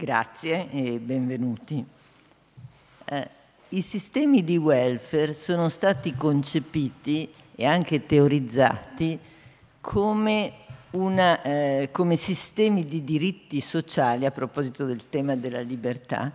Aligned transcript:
Grazie 0.00 0.70
e 0.70 0.98
benvenuti. 0.98 1.84
Eh, 3.04 3.28
I 3.68 3.82
sistemi 3.82 4.42
di 4.42 4.56
welfare 4.56 5.34
sono 5.34 5.68
stati 5.68 6.14
concepiti 6.14 7.30
e 7.54 7.66
anche 7.66 8.06
teorizzati 8.06 9.18
come, 9.82 10.52
una, 10.92 11.42
eh, 11.42 11.90
come 11.92 12.16
sistemi 12.16 12.86
di 12.86 13.04
diritti 13.04 13.60
sociali, 13.60 14.24
a 14.24 14.30
proposito 14.30 14.86
del 14.86 15.10
tema 15.10 15.36
della 15.36 15.60
libertà, 15.60 16.32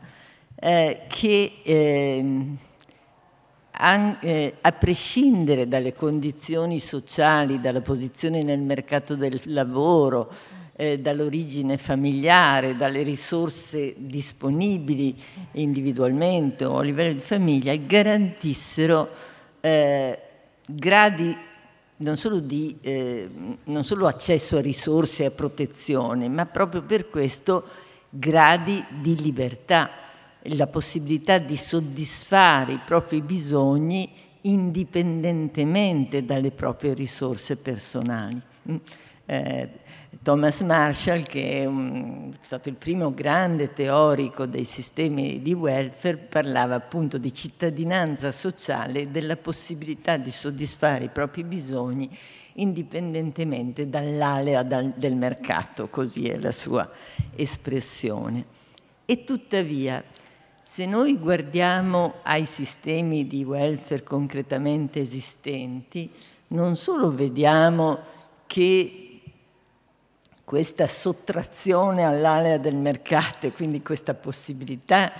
eh, 0.53 1.05
che 1.07 1.53
ehm, 1.63 2.57
eh, 4.19 4.57
a 4.61 4.71
prescindere 4.73 5.67
dalle 5.67 5.95
condizioni 5.95 6.77
sociali, 6.77 7.59
dalla 7.59 7.81
posizione 7.81 8.43
nel 8.43 8.59
mercato 8.59 9.15
del 9.15 9.41
lavoro, 9.45 10.31
eh, 10.75 10.99
dall'origine 10.99 11.77
familiare, 11.77 12.75
dalle 12.75 13.01
risorse 13.01 13.95
disponibili 13.97 15.15
individualmente 15.53 16.65
o 16.65 16.77
a 16.77 16.83
livello 16.83 17.13
di 17.13 17.19
famiglia, 17.19 17.75
garantissero 17.75 19.09
eh, 19.61 20.19
gradi 20.65 21.37
non 21.97 22.17
solo, 22.17 22.39
di, 22.39 22.77
eh, 22.81 23.29
non 23.63 23.83
solo 23.83 24.07
accesso 24.07 24.57
a 24.57 24.61
risorse 24.61 25.23
e 25.23 25.27
a 25.27 25.31
protezione, 25.31 26.27
ma 26.27 26.45
proprio 26.45 26.81
per 26.81 27.09
questo 27.09 27.63
gradi 28.09 28.83
di 29.01 29.15
libertà, 29.15 29.89
la 30.49 30.67
possibilità 30.67 31.37
di 31.37 31.55
soddisfare 31.55 32.73
i 32.73 32.81
propri 32.85 33.21
bisogni 33.21 34.09
indipendentemente 34.41 36.25
dalle 36.25 36.51
proprie 36.51 36.93
risorse 36.93 37.55
personali. 37.55 38.41
Mm. 38.69 38.75
Eh, 39.27 39.69
Thomas 40.25 40.61
Marshall, 40.61 41.21
che 41.21 41.61
è 41.61 41.65
un, 41.65 42.33
stato 42.41 42.67
il 42.69 42.73
primo 42.73 43.13
grande 43.13 43.73
teorico 43.73 44.47
dei 44.47 44.63
sistemi 44.63 45.39
di 45.43 45.53
welfare, 45.53 46.17
parlava 46.17 46.73
appunto 46.73 47.19
di 47.19 47.31
cittadinanza 47.31 48.31
sociale 48.31 49.01
e 49.01 49.07
della 49.09 49.37
possibilità 49.37 50.17
di 50.17 50.31
soddisfare 50.31 51.03
i 51.03 51.09
propri 51.09 51.43
bisogni 51.43 52.09
indipendentemente 52.53 53.87
dall'alea 53.87 54.63
del 54.63 55.15
mercato, 55.15 55.89
così 55.89 56.23
è 56.27 56.39
la 56.39 56.51
sua 56.51 56.89
espressione. 57.35 58.45
E 59.05 59.23
tuttavia, 59.25 60.03
se 60.59 60.87
noi 60.87 61.19
guardiamo 61.19 62.15
ai 62.23 62.47
sistemi 62.47 63.27
di 63.27 63.43
welfare 63.43 64.01
concretamente 64.01 64.99
esistenti, 65.01 66.11
non 66.47 66.75
solo 66.75 67.13
vediamo 67.13 67.99
che 68.47 69.04
questa 70.45 70.87
sottrazione 70.87 72.03
all'area 72.03 72.57
del 72.57 72.75
mercato 72.75 73.47
e 73.47 73.51
quindi 73.51 73.81
questa 73.81 74.13
possibilità 74.13 75.11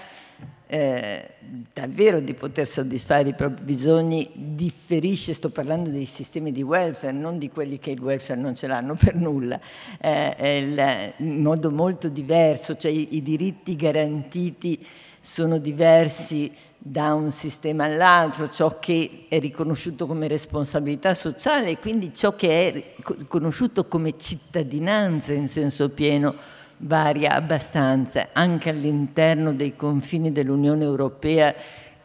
eh, 0.68 1.30
davvero 1.74 2.20
di 2.20 2.34
poter 2.34 2.68
soddisfare 2.68 3.30
i 3.30 3.34
propri 3.34 3.64
bisogni 3.64 4.32
differisce, 4.34 5.34
sto 5.34 5.50
parlando 5.50 5.90
dei 5.90 6.06
sistemi 6.06 6.52
di 6.52 6.62
welfare, 6.62 7.14
non 7.14 7.38
di 7.38 7.50
quelli 7.50 7.78
che 7.80 7.92
il 7.92 8.02
welfare 8.02 8.40
non 8.40 8.56
ce 8.56 8.68
l'hanno 8.68 8.96
per 8.96 9.16
nulla, 9.16 9.60
eh, 10.00 11.14
in 11.18 11.42
modo 11.42 11.72
molto 11.72 12.08
diverso, 12.08 12.76
cioè 12.78 12.92
i, 12.92 13.16
i 13.16 13.22
diritti 13.22 13.76
garantiti 13.76 14.86
sono 15.26 15.58
diversi 15.58 16.52
da 16.78 17.16
un 17.16 17.32
sistema 17.32 17.86
all'altro, 17.86 18.52
ciò 18.52 18.78
che 18.78 19.26
è 19.28 19.40
riconosciuto 19.40 20.06
come 20.06 20.28
responsabilità 20.28 21.16
sociale 21.16 21.72
e 21.72 21.80
quindi 21.80 22.14
ciò 22.14 22.36
che 22.36 22.68
è 22.68 22.94
riconosciuto 23.18 23.88
come 23.88 24.20
cittadinanza 24.20 25.34
in 25.34 25.48
senso 25.48 25.90
pieno 25.90 26.36
varia 26.78 27.32
abbastanza, 27.32 28.30
anche 28.34 28.70
all'interno 28.70 29.52
dei 29.52 29.76
confini 29.76 30.32
dell'Unione 30.32 30.84
Europea, 30.84 31.56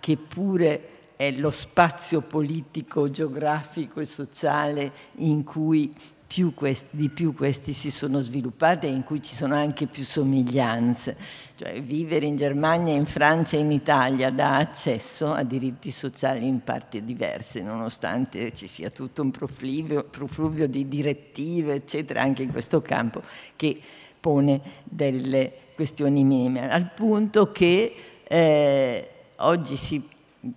che 0.00 0.16
pure 0.16 0.88
è 1.16 1.30
lo 1.32 1.50
spazio 1.50 2.22
politico, 2.22 3.10
geografico 3.10 4.00
e 4.00 4.06
sociale 4.06 4.92
in 5.16 5.44
cui 5.44 5.94
più 6.32 6.54
questi, 6.54 6.86
di 6.90 7.08
più 7.08 7.34
questi 7.34 7.72
si 7.72 7.90
sono 7.90 8.20
sviluppati 8.20 8.86
e 8.86 8.90
in 8.90 9.02
cui 9.02 9.20
ci 9.20 9.34
sono 9.34 9.56
anche 9.56 9.88
più 9.88 10.04
somiglianze. 10.04 11.16
Cioè, 11.56 11.82
vivere 11.82 12.24
in 12.24 12.36
Germania, 12.36 12.94
in 12.94 13.06
Francia 13.06 13.56
e 13.56 13.60
in 13.60 13.72
Italia 13.72 14.30
dà 14.30 14.58
accesso 14.58 15.32
a 15.32 15.42
diritti 15.42 15.90
sociali 15.90 16.46
in 16.46 16.62
parti 16.62 17.04
diverse, 17.04 17.62
nonostante 17.62 18.54
ci 18.54 18.68
sia 18.68 18.90
tutto 18.90 19.22
un 19.22 19.32
profluvio, 19.32 20.04
profluvio 20.04 20.68
di 20.68 20.86
direttive, 20.86 21.74
eccetera, 21.74 22.22
anche 22.22 22.44
in 22.44 22.52
questo 22.52 22.80
campo, 22.80 23.22
che 23.56 23.80
pone 24.20 24.60
delle 24.84 25.52
questioni 25.74 26.22
minime, 26.22 26.70
al 26.70 26.92
punto 26.94 27.50
che 27.50 27.92
eh, 28.22 29.08
oggi 29.38 29.76
si, 29.76 30.08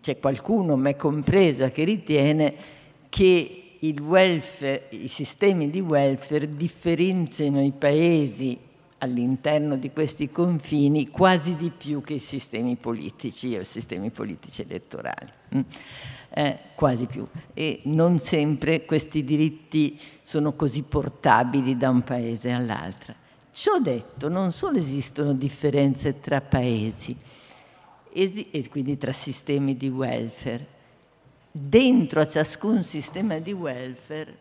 c'è 0.01 0.19
qualcuno, 0.19 0.75
me 0.75 0.95
compresa, 0.95 1.71
che 1.71 1.83
ritiene 1.83 2.53
che 3.09 3.62
welfare, 3.99 4.87
i 4.91 5.07
sistemi 5.07 5.69
di 5.69 5.81
welfare 5.81 6.55
differenziano 6.55 7.61
i 7.61 7.71
paesi 7.71 8.57
all'interno 8.99 9.75
di 9.75 9.91
questi 9.91 10.29
confini 10.29 11.09
quasi 11.09 11.57
di 11.57 11.69
più 11.69 12.01
che 12.01 12.13
i 12.13 12.19
sistemi 12.19 12.77
politici 12.77 13.55
o 13.55 13.59
i 13.59 13.65
sistemi 13.65 14.09
politici 14.09 14.61
elettorali. 14.61 15.31
Mm. 15.55 15.61
Eh, 16.35 16.59
quasi 16.75 17.05
più. 17.05 17.25
E 17.53 17.81
non 17.83 18.19
sempre 18.19 18.85
questi 18.85 19.23
diritti 19.23 19.99
sono 20.23 20.53
così 20.53 20.83
portabili 20.83 21.75
da 21.75 21.89
un 21.89 22.03
paese 22.03 22.51
all'altro. 22.51 23.13
Ciò 23.51 23.77
detto, 23.79 24.29
non 24.29 24.51
solo 24.51 24.77
esistono 24.77 25.33
differenze 25.33 26.19
tra 26.19 26.41
paesi, 26.41 27.15
esi- 28.13 28.49
e 28.49 28.67
quindi 28.69 28.97
tra 28.97 29.11
sistemi 29.11 29.77
di 29.77 29.89
welfare, 29.89 30.72
dentro 31.55 32.19
a 32.19 32.27
ciascun 32.27 32.81
sistema 32.81 33.37
di 33.37 33.51
welfare 33.51 34.37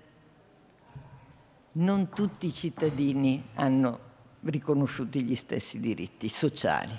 non 1.73 2.09
tutti 2.09 2.47
i 2.47 2.53
cittadini 2.53 3.51
hanno 3.55 3.99
riconosciuti 4.45 5.23
gli 5.23 5.35
stessi 5.35 5.79
diritti 5.79 6.31
sociali, 6.31 6.99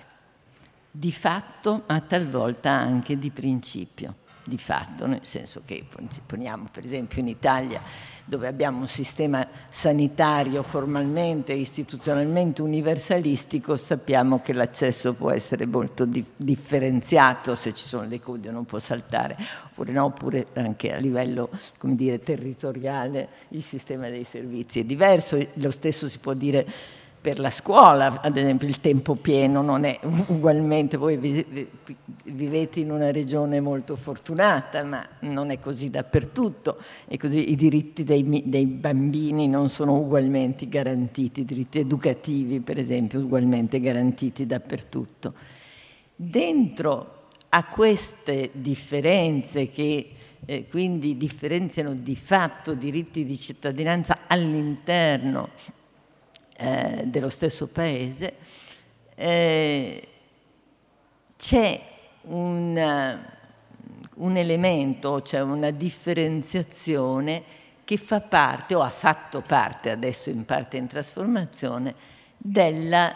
di 0.91 1.11
fatto 1.11 1.83
ma 1.87 1.99
talvolta 2.01 2.69
anche 2.69 3.17
di 3.17 3.31
principio 3.31 4.17
di 4.45 4.57
fatto, 4.57 5.05
nel 5.07 5.21
senso 5.23 5.61
che 5.65 5.85
poniamo 6.25 6.67
per 6.71 6.85
esempio 6.85 7.21
in 7.21 7.27
Italia 7.27 7.81
dove 8.25 8.47
abbiamo 8.47 8.79
un 8.79 8.87
sistema 8.87 9.45
sanitario 9.69 10.63
formalmente, 10.63 11.51
istituzionalmente 11.51 12.61
universalistico, 12.61 13.75
sappiamo 13.75 14.41
che 14.41 14.53
l'accesso 14.53 15.13
può 15.13 15.29
essere 15.29 15.65
molto 15.65 16.05
di- 16.05 16.23
differenziato, 16.35 17.53
se 17.53 17.73
ci 17.73 17.85
sono 17.85 18.07
dei 18.07 18.21
codi 18.21 18.49
non 18.49 18.65
può 18.65 18.79
saltare, 18.79 19.35
oppure 19.65 19.91
no, 19.91 20.05
oppure 20.05 20.47
anche 20.53 20.93
a 20.93 20.97
livello 20.97 21.49
come 21.77 21.95
dire, 21.95 22.19
territoriale 22.19 23.27
il 23.49 23.63
sistema 23.63 24.09
dei 24.09 24.23
servizi 24.23 24.79
è 24.79 24.83
diverso, 24.85 25.37
lo 25.55 25.71
stesso 25.71 26.07
si 26.07 26.17
può 26.19 26.33
dire 26.33 26.65
per 27.23 27.39
la 27.39 27.51
scuola, 27.51 28.19
ad 28.19 28.35
esempio 28.35 28.67
il 28.67 28.81
tempo 28.81 29.15
pieno 29.15 29.61
non 29.61 29.85
è 29.85 29.97
ugualmente, 30.27 30.97
voi 30.97 31.15
vivete 32.25 32.81
in 32.81 32.91
una 32.91 33.11
regione 33.11 33.61
molto 33.61 33.95
fortunata, 33.95 34.83
ma 34.83 35.07
non 35.21 35.49
è 35.49 35.61
così 35.61 35.89
dappertutto 35.89 36.79
e 37.07 37.17
così 37.17 37.51
i 37.51 37.55
diritti 37.55 38.03
dei, 38.03 38.43
dei 38.45 38.65
bambini 38.65 39.47
non 39.47 39.69
sono 39.69 39.95
ugualmente 39.95 40.67
garantiti, 40.67 41.39
i 41.39 41.45
diritti 41.45 41.79
educativi 41.79 42.59
per 42.59 42.77
esempio 42.77 43.21
ugualmente 43.21 43.79
garantiti 43.79 44.45
dappertutto. 44.45 45.33
Dentro 46.13 47.27
a 47.47 47.63
queste 47.67 48.49
differenze 48.51 49.69
che 49.69 50.09
eh, 50.43 50.67
quindi 50.67 51.15
differenziano 51.15 51.93
di 51.93 52.17
fatto 52.17 52.73
diritti 52.73 53.23
di 53.23 53.37
cittadinanza 53.37 54.23
all'interno 54.27 55.51
eh, 56.57 57.03
dello 57.05 57.29
stesso 57.29 57.67
paese, 57.67 58.33
eh, 59.15 60.07
c'è 61.37 61.81
un, 62.23 63.19
un 64.15 64.37
elemento, 64.37 65.21
cioè 65.21 65.41
una 65.41 65.71
differenziazione 65.71 67.43
che 67.83 67.97
fa 67.97 68.21
parte 68.21 68.75
o 68.75 68.81
ha 68.81 68.89
fatto 68.89 69.41
parte, 69.41 69.89
adesso 69.89 70.29
in 70.29 70.45
parte 70.45 70.77
in 70.77 70.87
trasformazione, 70.87 71.93
della, 72.37 73.13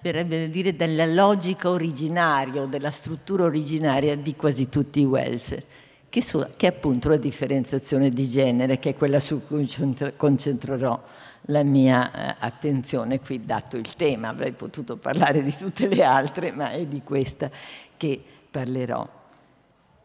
dire, 0.00 0.74
della 0.74 1.06
logica 1.06 1.70
originaria 1.70 2.62
o 2.62 2.66
della 2.66 2.90
struttura 2.90 3.44
originaria 3.44 4.16
di 4.16 4.34
quasi 4.34 4.68
tutti 4.68 5.00
i 5.00 5.04
welfare, 5.04 5.64
che, 6.08 6.22
so, 6.22 6.48
che 6.56 6.66
è 6.66 6.70
appunto 6.70 7.08
la 7.08 7.16
differenziazione 7.16 8.10
di 8.10 8.28
genere, 8.28 8.78
che 8.78 8.90
è 8.90 8.94
quella 8.94 9.20
su 9.20 9.42
cui 9.46 9.68
concentrerò 10.16 11.00
la 11.50 11.62
mia 11.62 12.10
eh, 12.10 12.36
attenzione 12.38 13.20
qui, 13.20 13.44
dato 13.44 13.76
il 13.76 13.94
tema. 13.94 14.28
Avrei 14.28 14.52
potuto 14.52 14.96
parlare 14.96 15.42
di 15.42 15.54
tutte 15.54 15.86
le 15.86 16.02
altre, 16.02 16.52
ma 16.52 16.70
è 16.70 16.84
di 16.86 17.02
questa 17.02 17.50
che 17.96 18.22
parlerò. 18.50 19.16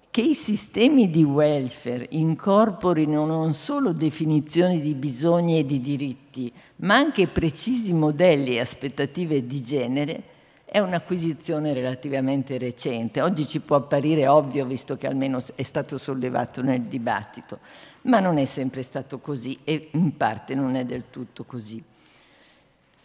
Che 0.09 0.21
i 0.21 0.35
sistemi 0.35 1.09
di 1.09 1.23
welfare 1.23 2.05
incorporino 2.11 3.25
non 3.25 3.53
solo 3.53 3.93
definizioni 3.93 4.79
di 4.79 4.93
bisogni 4.93 5.57
e 5.57 5.65
di 5.65 5.81
diritti, 5.81 6.53
ma 6.77 6.95
anche 6.95 7.27
precisi 7.27 7.93
modelli 7.93 8.55
e 8.55 8.59
aspettative 8.59 9.47
di 9.47 9.63
genere, 9.63 10.23
è 10.65 10.79
un'acquisizione 10.79 11.73
relativamente 11.73 12.57
recente. 12.57 13.21
Oggi 13.21 13.45
ci 13.45 13.59
può 13.59 13.75
apparire 13.77 14.27
ovvio, 14.27 14.65
visto 14.65 14.97
che 14.97 15.07
almeno 15.07 15.41
è 15.55 15.63
stato 15.63 15.97
sollevato 15.97 16.61
nel 16.61 16.81
dibattito, 16.81 17.59
ma 18.03 18.19
non 18.19 18.37
è 18.37 18.45
sempre 18.45 18.81
stato 18.81 19.19
così 19.19 19.59
e 19.63 19.89
in 19.91 20.17
parte 20.17 20.55
non 20.55 20.75
è 20.75 20.85
del 20.85 21.05
tutto 21.09 21.43
così. 21.43 21.83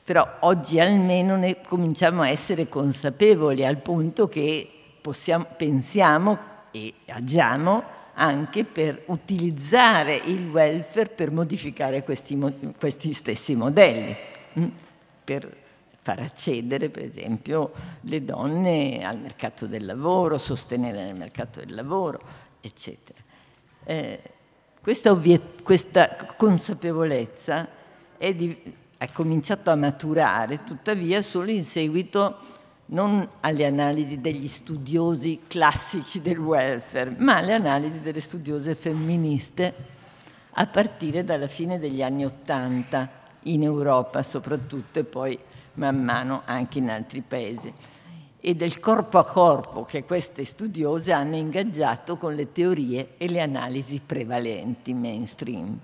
Però 0.04 0.26
oggi 0.40 0.80
almeno 0.80 1.36
ne 1.36 1.60
cominciamo 1.60 2.22
a 2.22 2.28
essere 2.28 2.68
consapevoli 2.68 3.64
al 3.64 3.76
punto 3.78 4.26
che 4.28 4.68
possiamo, 5.00 5.46
pensiamo 5.56 6.38
e 6.70 6.94
agiamo 7.08 7.96
anche 8.14 8.64
per 8.64 9.02
utilizzare 9.06 10.16
il 10.16 10.48
welfare 10.48 11.08
per 11.08 11.30
modificare 11.30 12.02
questi, 12.02 12.38
questi 12.78 13.12
stessi 13.12 13.54
modelli, 13.54 14.16
mm? 14.58 14.68
per 15.24 15.56
far 16.00 16.20
accedere 16.20 16.88
per 16.88 17.04
esempio 17.04 17.72
le 18.00 18.24
donne 18.24 19.04
al 19.04 19.18
mercato 19.18 19.66
del 19.66 19.84
lavoro, 19.84 20.38
sostenere 20.38 21.04
nel 21.04 21.14
mercato 21.14 21.60
del 21.60 21.74
lavoro, 21.74 22.20
eccetera. 22.60 23.18
Eh, 23.84 24.20
questa, 24.80 25.10
ovviet- 25.10 25.62
questa, 25.62 26.34
consapevolezza 26.36 27.68
è, 28.16 28.34
di, 28.34 28.56
è 28.96 29.10
cominciato 29.12 29.70
a 29.70 29.76
maturare 29.76 30.64
tuttavia 30.64 31.22
solo 31.22 31.50
in 31.50 31.64
seguito 31.64 32.56
non 32.86 33.28
alle 33.40 33.66
analisi 33.66 34.20
degli 34.20 34.48
studiosi 34.48 35.40
classici 35.46 36.22
del 36.22 36.38
welfare, 36.38 37.14
ma 37.18 37.36
alle 37.36 37.52
analisi 37.52 38.00
delle 38.00 38.20
studiose 38.20 38.74
femministe 38.74 39.74
a 40.52 40.66
partire 40.66 41.22
dalla 41.22 41.48
fine 41.48 41.78
degli 41.78 42.02
anni 42.02 42.24
Ottanta 42.24 43.10
in 43.42 43.62
Europa 43.62 44.22
soprattutto 44.22 44.98
e 44.98 45.04
poi 45.04 45.38
man 45.74 46.02
mano 46.02 46.42
anche 46.44 46.78
in 46.78 46.90
altri 46.90 47.20
paesi 47.20 47.72
e 48.48 48.54
del 48.54 48.80
corpo 48.80 49.18
a 49.18 49.26
corpo 49.26 49.82
che 49.82 50.04
queste 50.04 50.46
studiose 50.46 51.12
hanno 51.12 51.36
ingaggiato 51.36 52.16
con 52.16 52.34
le 52.34 52.50
teorie 52.50 53.10
e 53.18 53.28
le 53.28 53.42
analisi 53.42 54.00
prevalenti 54.00 54.94
mainstream. 54.94 55.78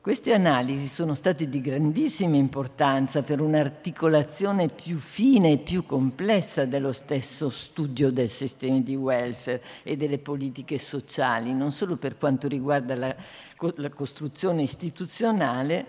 Queste 0.00 0.34
analisi 0.34 0.88
sono 0.88 1.14
state 1.14 1.48
di 1.48 1.60
grandissima 1.60 2.34
importanza 2.34 3.22
per 3.22 3.40
un'articolazione 3.40 4.66
più 4.66 4.98
fine 4.98 5.52
e 5.52 5.58
più 5.58 5.86
complessa 5.86 6.64
dello 6.64 6.92
stesso 6.92 7.50
studio 7.50 8.10
del 8.10 8.28
sistema 8.28 8.80
di 8.80 8.96
welfare 8.96 9.62
e 9.84 9.96
delle 9.96 10.18
politiche 10.18 10.80
sociali, 10.80 11.54
non 11.54 11.70
solo 11.70 11.94
per 11.94 12.18
quanto 12.18 12.48
riguarda 12.48 12.96
la, 12.96 13.14
la 13.76 13.90
costruzione 13.90 14.62
istituzionale, 14.62 15.86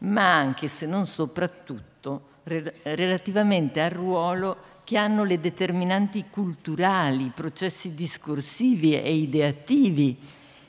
ma 0.00 0.34
anche, 0.34 0.68
se 0.68 0.84
non 0.84 1.06
soprattutto, 1.06 2.34
re, 2.46 2.74
relativamente 2.82 3.80
al 3.80 3.90
ruolo 3.90 4.56
che 4.84 4.96
hanno 4.96 5.24
le 5.24 5.40
determinanti 5.40 6.26
culturali, 6.30 7.26
i 7.26 7.32
processi 7.34 7.94
discorsivi 7.94 8.94
e 8.94 9.12
ideativi 9.14 10.16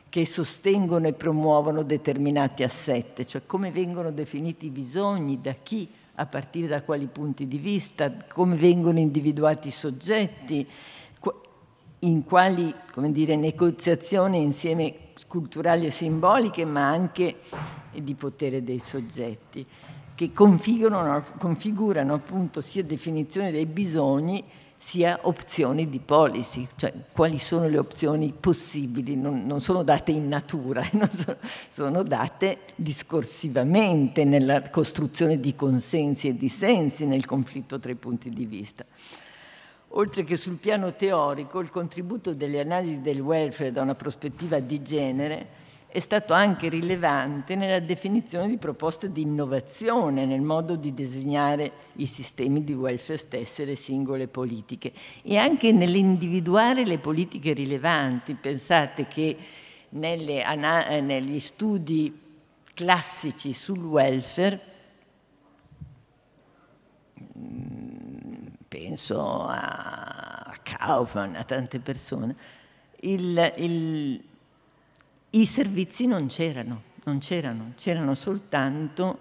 che 0.10 0.26
sostengono 0.26 1.08
e 1.08 1.14
promuovono 1.14 1.84
determinati 1.84 2.64
assetti, 2.64 3.28
cioè 3.28 3.44
come 3.46 3.72
vengono 3.72 4.12
definiti 4.12 4.66
i 4.66 4.72
bisogni, 4.72 5.40
da 5.40 5.54
chi, 5.62 5.88
a 6.16 6.26
partire 6.26 6.68
da 6.68 6.82
quali 6.82 7.06
punti 7.06 7.48
di 7.48 7.60
vista, 7.60 8.12
come 8.34 8.56
vengono 8.56 8.98
individuati 8.98 9.68
i 9.68 9.72
soggetti, 9.72 10.68
in 12.00 12.24
quali 12.24 12.74
dire, 13.10 13.36
negoziazioni 13.36 14.42
insieme 14.42 14.96
culturali 15.28 15.88
e 15.88 15.92
simboliche, 15.92 16.66
ma 16.66 16.90
anche 16.90 17.36
di 17.94 18.14
potere 18.14 18.64
dei 18.64 18.80
soggetti, 18.80 19.66
che 20.18 20.34
configurano, 20.34 21.24
configurano 21.38 22.16
appunto 22.16 22.60
sia 22.60 22.84
definizione 22.84 23.52
dei 23.52 23.68
bisogni 23.68 24.44
sia 24.76 25.20
opzioni 25.24 25.88
di 25.88 26.00
policy, 26.00 26.68
cioè 26.76 26.92
quali 27.12 27.38
sono 27.38 27.68
le 27.68 27.78
opzioni 27.78 28.34
possibili, 28.34 29.16
non, 29.16 29.46
non 29.46 29.62
sono 29.62 29.84
date 29.84 30.10
in 30.12 30.28
natura, 30.28 30.82
sono, 31.12 31.38
sono, 31.70 32.02
date 32.02 32.62
discorsivamente 32.74 34.24
nella 34.24 34.72
costruzione 34.72 35.40
di 35.40 35.54
consensi 35.54 36.30
e 36.30 36.36
dissensi 36.36 37.06
nel 37.06 37.28
conflitto 37.28 37.78
tra 37.78 37.92
i 37.92 37.96
punti 37.96 38.32
di 38.32 38.46
vista. 38.46 38.84
Oltre 39.90 40.24
che 40.24 40.36
sul 40.36 40.56
piano 40.56 40.96
teorico, 40.96 41.60
il 41.60 41.70
contributo 41.70 42.34
delle 42.34 42.60
analisi 42.60 43.02
del 43.02 43.20
welfare 43.20 43.72
da 43.72 43.84
una 43.84 43.96
prospettiva 43.96 44.60
di 44.60 44.82
genere 44.82 45.66
è 45.90 46.00
stato 46.00 46.34
anche 46.34 46.68
rilevante 46.68 47.56
nella 47.56 47.80
definizione 47.80 48.50
di 48.50 48.58
proposte 48.58 49.12
di 49.12 49.22
innovazione 49.22 50.26
nel 50.26 50.42
modo 50.42 50.76
di 50.76 50.94
disegnare 50.94 51.72
i 51.94 52.06
sistemi 52.06 52.64
di 52.64 52.74
welfare 52.74 53.18
stesse 53.18 53.64
e 53.64 53.68
le 53.68 53.76
singole 53.76 54.28
politiche 54.28 54.92
e 55.24 55.38
anche 55.38 55.72
nell'individuare 55.72 56.86
le 56.86 57.00
politiche 57.00 57.54
rilevanti. 57.54 58.36
Pensate 58.36 59.08
che 59.08 59.38
nelle, 59.90 60.44
negli 61.02 61.40
studi 61.40 62.22
classici 62.74 63.54
sul 63.54 63.84
welfare, 63.84 64.62
mm, 67.40 68.46
penso 68.68 69.22
a 69.48 70.54
Kaufman, 70.62 71.36
a 71.36 71.44
tante 71.46 71.80
persone, 71.80 72.36
il, 73.00 73.54
il 73.58 74.27
i 75.32 75.46
servizi 75.46 76.06
non 76.06 76.28
c'erano, 76.28 76.82
non 77.04 77.20
c'erano, 77.20 77.74
c'erano 77.76 78.16
soltanto, 78.16 79.20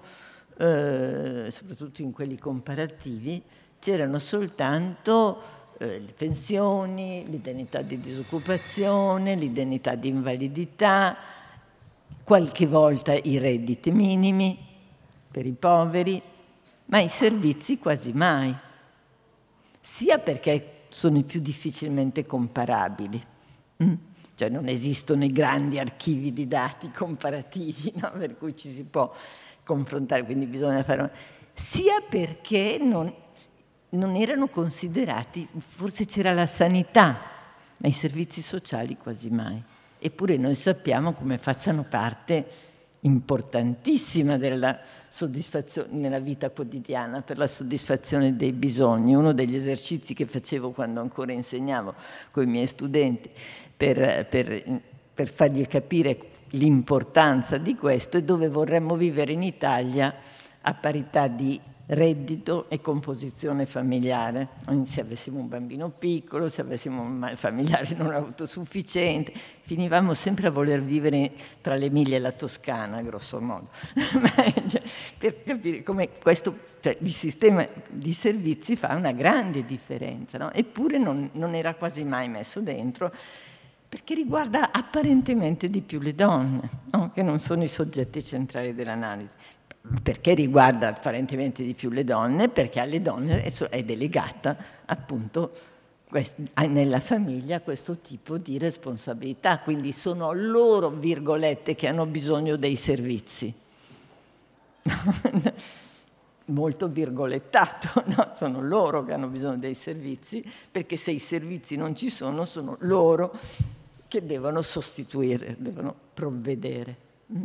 eh, 0.59 1.49
soprattutto 1.51 2.03
in 2.03 2.13
quelli 2.13 2.39
comparativi, 2.39 3.43
c'erano 3.79 4.19
soltanto 4.19 5.41
eh, 5.79 6.01
le 6.01 6.13
pensioni, 6.13 7.25
l'indennità 7.29 7.83
di 7.83 8.01
disoccupazione, 8.01 9.35
l'indennità 9.35 9.95
di 9.95 10.09
invalidità, 10.09 11.17
qualche 12.25 12.67
volta 12.67 13.13
i 13.13 13.39
redditi 13.39 13.91
minimi 13.91 14.59
per 15.31 15.45
i 15.45 15.53
poveri, 15.53 16.21
ma 16.87 17.01
i 17.01 17.09
servizi 17.09 17.79
quasi 17.79 18.13
mai, 18.13 18.55
sia 19.81 20.19
perché 20.19 20.85
sono 20.89 21.19
i 21.19 21.25
più 21.25 21.41
difficilmente 21.41 22.25
comparabili. 22.25 23.23
Mm? 23.85 23.95
Cioè 24.37 24.51
non 24.51 24.69
esistono 24.69 25.25
i 25.25 25.33
grandi 25.33 25.79
archivi 25.79 26.33
di 26.33 26.47
dati 26.47 26.91
comparativi 26.91 27.95
no? 27.97 28.13
per 28.17 28.37
cui 28.37 28.55
ci 28.55 28.71
si 28.71 28.85
può 28.85 29.13
confrontare, 29.65 30.25
quindi 30.25 30.47
bisogna 30.47 30.83
fare... 30.85 31.03
Un... 31.03 31.11
sia 31.55 32.03
perché 32.09 32.79
non, 32.81 33.13
non 33.91 34.15
erano 34.15 34.47
considerati, 34.49 35.49
forse 35.59 36.05
c'era 36.05 36.33
la 36.33 36.47
sanità, 36.47 37.21
ma 37.79 37.89
i 37.89 37.93
servizi 37.93 38.43
sociali 38.43 38.97
quasi 38.97 39.31
mai. 39.31 39.61
Eppure 39.99 40.37
noi 40.37 40.55
sappiamo 40.55 41.15
come 41.15 41.39
facciano 41.39 41.83
parte 41.83 42.75
importantissima 43.01 44.37
della 44.37 44.79
soddisfazione 45.09 45.89
nella 45.93 46.19
vita 46.19 46.51
quotidiana 46.51 47.23
per 47.23 47.39
la 47.39 47.47
soddisfazione 47.47 48.37
dei 48.37 48.53
bisogni. 48.53 49.15
Uno 49.15 49.33
degli 49.33 49.55
esercizi 49.55 50.13
che 50.13 50.27
facevo 50.27 50.73
quando 50.73 51.01
ancora 51.01 51.33
insegnavo 51.33 51.95
con 52.31 52.43
i 52.43 52.51
miei 52.51 52.67
studenti 52.67 53.31
per, 53.77 54.27
per, 54.29 54.81
per 55.15 55.29
fargli 55.29 55.67
capire 55.67 56.19
l'importanza 56.51 57.59
di 57.59 57.75
questo 57.75 58.17
e 58.17 58.23
dove 58.23 58.49
vorremmo 58.49 58.97
vivere 58.97 59.33
in 59.33 59.43
Italia 59.43 60.15
a 60.61 60.75
parità 60.75 61.27
di 61.29 61.61
reddito 61.87 62.69
e 62.69 62.81
composizione 62.81 63.67
familiare. 63.67 64.49
Se 64.85 65.01
avessimo 65.01 65.39
un 65.39 65.49
bambino 65.49 65.91
piccolo, 65.91 66.49
se 66.49 66.63
avessimo 66.63 67.01
un 67.01 67.33
familiare 67.37 67.95
non 67.97 68.13
autosufficiente, 68.13 69.33
finivamo 69.61 70.13
sempre 70.15 70.49
a 70.49 70.51
voler 70.51 70.83
vivere 70.83 71.33
tra 71.61 71.77
l'Emilia 71.77 72.17
e 72.17 72.21
la 72.21 72.33
Toscana, 72.33 73.03
grosso 73.03 73.41
modo. 73.41 73.69
Cioè, 74.67 74.83
per 75.17 75.45
capire 75.45 75.83
come 75.85 76.09
questo, 76.21 76.57
cioè, 76.81 76.97
il 77.01 77.13
sistema 77.13 77.67
di 77.89 78.13
servizi 78.13 78.75
fa 78.75 78.95
una 78.95 79.13
grande 79.13 79.65
differenza, 79.65 80.39
no? 80.39 80.53
eppure 80.53 80.99
non, 80.99 81.31
non 81.35 81.55
era 81.55 81.75
quasi 81.75 82.03
mai 82.03 82.29
messo 82.29 82.61
dentro 82.61 83.13
perché 83.89 84.15
riguarda 84.15 84.73
apparentemente 84.73 85.71
di 85.71 85.81
più 85.81 86.01
le 86.01 86.15
donne, 86.15 86.69
no? 86.91 87.13
che 87.13 87.23
non 87.23 87.39
sono 87.41 87.63
i 87.63 87.69
soggetti 87.69 88.23
centrali 88.23 88.75
dell'analisi. 88.75 89.31
Perché 90.03 90.35
riguarda 90.35 90.89
apparentemente 90.89 91.63
di 91.63 91.73
più 91.75 91.91
le 91.91 92.03
donne? 92.03 92.49
Perché 92.49 92.81
alle 92.81 93.01
donne 93.01 93.43
è 93.43 93.85
delegata 93.85 94.57
appunto 94.87 95.53
nella 96.67 97.01
famiglia 97.01 97.61
questo 97.61 97.99
tipo 97.99 98.39
di 98.39 98.59
responsabilità, 98.59 99.61
quindi 99.61 99.93
sono 99.93 100.33
loro, 100.33 100.91
virgolette, 100.91 101.75
che 101.75 101.87
hanno 101.87 102.07
bisogno 102.07 102.57
dei 102.57 102.77
servizi. 102.77 103.53
Molto 106.47 106.89
virgolettato, 106.89 108.05
no? 108.17 108.33
sono 108.35 108.61
loro 108.61 109.05
che 109.05 109.13
hanno 109.13 109.29
bisogno 109.29 109.59
dei 109.59 109.75
servizi, 109.75 110.45
perché 110.71 110.97
se 110.97 111.13
i 111.13 111.19
servizi 111.19 111.77
non 111.77 111.95
ci 111.95 112.11
sono, 112.11 112.45
sono 112.45 112.77
loro 112.81 113.39
che 114.17 114.25
devono 114.25 114.63
sostituire, 114.63 115.57
devono 115.59 115.95
provvedere. 116.15 116.97
Mm? 117.33 117.45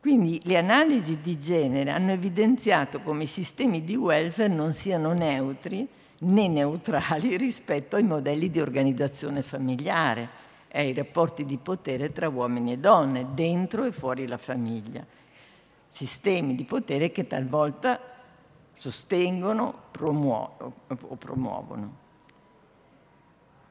Quindi 0.00 0.40
le 0.44 0.56
analisi 0.56 1.20
di 1.20 1.38
genere 1.38 1.90
hanno 1.90 2.12
evidenziato 2.12 3.00
come 3.00 3.24
i 3.24 3.26
sistemi 3.26 3.84
di 3.84 3.94
welfare 3.94 4.48
non 4.48 4.72
siano 4.72 5.12
neutri 5.12 5.86
né 6.20 6.48
neutrali 6.48 7.36
rispetto 7.38 7.94
ai 7.94 8.02
modelli 8.02 8.50
di 8.50 8.60
organizzazione 8.60 9.42
familiare 9.42 10.46
e 10.66 10.80
ai 10.80 10.94
rapporti 10.94 11.44
di 11.44 11.56
potere 11.56 12.12
tra 12.12 12.28
uomini 12.28 12.72
e 12.72 12.78
donne, 12.78 13.34
dentro 13.34 13.84
e 13.84 13.92
fuori 13.92 14.26
la 14.26 14.38
famiglia. 14.38 15.04
Sistemi 15.88 16.56
di 16.56 16.64
potere 16.64 17.12
che 17.12 17.26
talvolta 17.26 18.00
sostengono 18.72 19.74
promuo- 19.92 20.74
o 20.88 21.16
promuovono. 21.16 22.06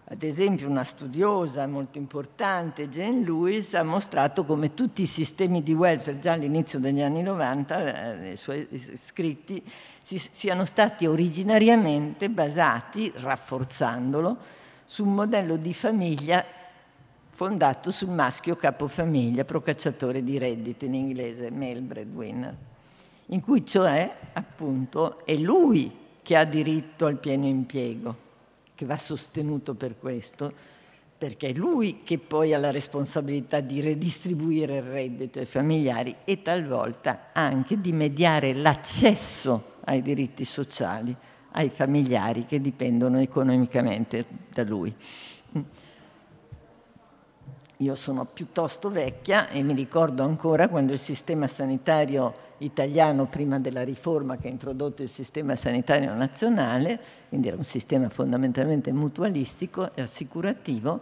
Ad 0.09 0.23
esempio 0.23 0.69
una 0.69 0.85
studiosa 0.85 1.67
molto 1.67 1.97
importante, 1.97 2.87
Jane 2.87 3.25
Lewis, 3.25 3.73
ha 3.73 3.83
mostrato 3.83 4.45
come 4.45 4.73
tutti 4.73 5.01
i 5.01 5.05
sistemi 5.05 5.61
di 5.61 5.73
welfare 5.73 6.17
già 6.19 6.31
all'inizio 6.31 6.79
degli 6.79 7.01
anni 7.01 7.21
90, 7.21 8.21
eh, 8.29 8.35
suoi 8.37 8.69
scritti, 8.95 9.61
si, 10.01 10.17
siano 10.17 10.63
stati 10.63 11.05
originariamente 11.05 12.29
basati, 12.29 13.11
rafforzandolo, 13.17 14.37
su 14.85 15.03
un 15.05 15.13
modello 15.13 15.57
di 15.57 15.73
famiglia 15.73 16.45
fondato 17.31 17.91
sul 17.91 18.09
maschio 18.09 18.55
capofamiglia, 18.55 19.43
procacciatore 19.43 20.23
di 20.23 20.37
reddito 20.37 20.85
in 20.85 20.93
inglese, 20.93 21.51
male 21.51 21.81
breadwinner, 21.81 22.55
in 23.25 23.41
cui 23.41 23.65
cioè 23.65 24.09
appunto 24.31 25.25
è 25.25 25.35
lui 25.35 25.91
che 26.21 26.37
ha 26.37 26.45
diritto 26.45 27.07
al 27.07 27.17
pieno 27.17 27.45
impiego 27.45 28.26
che 28.77 28.85
va 28.85 28.95
sostenuto 28.95 29.73
per 29.73 29.97
questo, 29.97 30.53
perché 31.17 31.47
è 31.47 31.53
lui 31.53 32.03
che 32.03 32.19
poi 32.19 32.53
ha 32.53 32.59
la 32.59 32.69
responsabilità 32.69 33.59
di 33.59 33.81
redistribuire 33.81 34.77
il 34.77 34.83
reddito 34.83 35.39
ai 35.39 35.47
familiari 35.47 36.15
e 36.23 36.43
talvolta 36.43 37.31
anche 37.33 37.81
di 37.81 37.91
mediare 37.91 38.53
l'accesso 38.53 39.77
ai 39.85 40.03
diritti 40.03 40.45
sociali 40.45 41.15
ai 41.53 41.69
familiari 41.69 42.45
che 42.45 42.61
dipendono 42.61 43.19
economicamente 43.19 44.25
da 44.53 44.63
lui. 44.63 44.93
Io 47.81 47.93
sono 47.93 48.25
piuttosto 48.25 48.89
vecchia 48.89 49.49
e 49.49 49.61
mi 49.61 49.75
ricordo 49.75 50.23
ancora 50.23 50.67
quando 50.67 50.93
il 50.93 50.99
sistema 50.99 51.45
sanitario 51.45 52.33
italiano, 52.59 53.27
prima 53.27 53.59
della 53.59 53.83
riforma 53.83 54.37
che 54.37 54.47
ha 54.47 54.49
introdotto 54.49 55.03
il 55.03 55.09
sistema 55.09 55.55
sanitario 55.55 56.11
nazionale, 56.15 56.99
quindi 57.29 57.49
era 57.49 57.57
un 57.57 57.63
sistema 57.63 58.09
fondamentalmente 58.09 58.91
mutualistico 58.91 59.93
e 59.93 60.01
assicurativo, 60.01 61.01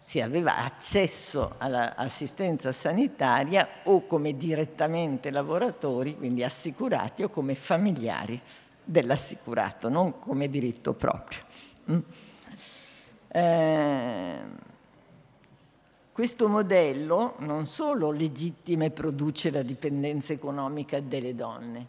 si 0.00 0.20
aveva 0.20 0.58
accesso 0.58 1.54
all'assistenza 1.56 2.72
sanitaria 2.72 3.66
o 3.84 4.04
come 4.04 4.36
direttamente 4.36 5.30
lavoratori, 5.30 6.18
quindi 6.18 6.44
assicurati, 6.44 7.22
o 7.22 7.30
come 7.30 7.54
familiari 7.54 8.38
dell'assicurato, 8.84 9.88
non 9.88 10.18
come 10.18 10.50
diritto 10.50 10.92
proprio. 10.92 11.40
Mm. 11.90 11.98
Eh, 13.28 14.70
questo 16.12 16.46
modello 16.46 17.36
non 17.38 17.66
solo 17.66 18.10
legittima 18.10 18.84
e 18.84 18.90
produce 18.90 19.50
la 19.50 19.62
dipendenza 19.62 20.34
economica 20.34 21.00
delle 21.00 21.34
donne 21.34 21.86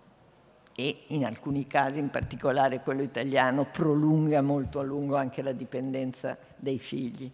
e 0.75 1.03
in 1.07 1.25
alcuni 1.25 1.67
casi, 1.67 1.99
in 1.99 2.09
particolare 2.09 2.79
quello 2.79 3.01
italiano, 3.01 3.65
prolunga 3.65 4.41
molto 4.41 4.79
a 4.79 4.83
lungo 4.83 5.17
anche 5.17 5.41
la 5.41 5.51
dipendenza 5.51 6.37
dei 6.55 6.79
figli. 6.79 7.29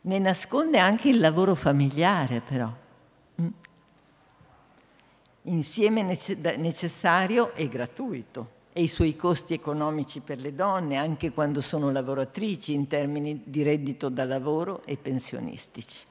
Ne 0.00 0.18
nasconde 0.18 0.78
anche 0.78 1.10
il 1.10 1.20
lavoro 1.20 1.54
familiare 1.54 2.40
però, 2.40 2.72
mm? 3.40 3.48
insieme 5.42 6.02
necessario 6.56 7.54
e 7.54 7.68
gratuito 7.68 8.60
e 8.74 8.82
i 8.82 8.88
suoi 8.88 9.16
costi 9.16 9.52
economici 9.52 10.20
per 10.20 10.38
le 10.38 10.54
donne, 10.54 10.96
anche 10.96 11.30
quando 11.32 11.60
sono 11.60 11.90
lavoratrici, 11.90 12.72
in 12.72 12.86
termini 12.86 13.42
di 13.44 13.62
reddito 13.62 14.08
da 14.08 14.24
lavoro 14.24 14.82
e 14.86 14.96
pensionistici. 14.96 16.04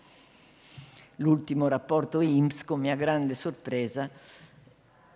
L'ultimo 1.18 1.68
rapporto 1.68 2.22
IMSS, 2.22 2.64
con 2.64 2.80
mia 2.80 2.96
grande 2.96 3.34
sorpresa, 3.34 4.08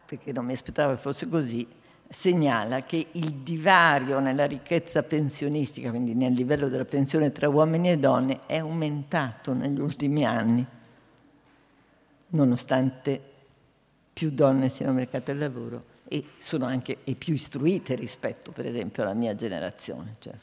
perché 0.05 0.31
non 0.31 0.45
mi 0.45 0.53
aspettavo 0.53 0.95
che 0.95 1.01
fosse 1.01 1.29
così, 1.29 1.67
segnala 2.07 2.83
che 2.83 3.07
il 3.11 3.33
divario 3.33 4.19
nella 4.19 4.45
ricchezza 4.45 5.03
pensionistica, 5.03 5.91
quindi 5.91 6.15
nel 6.15 6.33
livello 6.33 6.67
della 6.67 6.85
pensione 6.85 7.31
tra 7.31 7.47
uomini 7.47 7.91
e 7.91 7.99
donne, 7.99 8.39
è 8.47 8.57
aumentato 8.57 9.53
negli 9.53 9.79
ultimi 9.79 10.25
anni, 10.25 10.65
nonostante 12.29 13.21
più 14.11 14.31
donne 14.31 14.69
siano 14.69 14.91
al 14.91 14.97
mercato 14.97 15.31
del 15.31 15.39
lavoro 15.39 15.93
e 16.07 16.23
sono 16.37 16.65
anche 16.65 16.99
e 17.03 17.15
più 17.15 17.33
istruite 17.33 17.95
rispetto, 17.95 18.51
per 18.51 18.65
esempio, 18.65 19.03
alla 19.03 19.13
mia 19.13 19.35
generazione. 19.35 20.15
Cioè, 20.19 20.33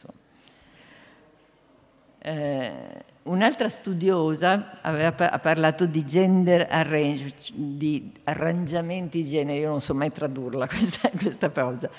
eh, 2.25 2.73
un'altra 3.25 3.69
studiosa 3.69 4.79
aveva, 4.81 5.31
ha 5.31 5.39
parlato 5.39 5.87
di 5.87 6.05
gender 6.05 6.67
arrange, 6.71 7.35
di 7.53 8.13
arrangiamenti 8.25 9.23
di 9.23 9.29
genere, 9.29 9.59
io 9.59 9.71
non 9.71 9.81
so 9.81 9.95
mai 9.95 10.13
tradurla 10.13 10.67
questa, 10.69 11.11
questa 11.11 11.51
cosa, 11.51 11.91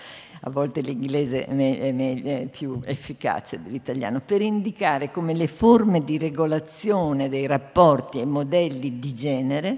a 0.41 0.49
volte 0.49 0.81
l'inglese 0.81 1.45
è, 1.45 1.55
è, 1.55 2.21
è 2.41 2.45
più 2.47 2.79
efficace 2.83 3.61
dell'italiano, 3.61 4.21
per 4.21 4.41
indicare 4.41 5.11
come 5.11 5.33
le 5.33 5.47
forme 5.47 6.03
di 6.03 6.17
regolazione 6.17 7.29
dei 7.29 7.45
rapporti 7.45 8.19
e 8.19 8.25
modelli 8.25 8.99
di 8.99 9.13
genere 9.13 9.77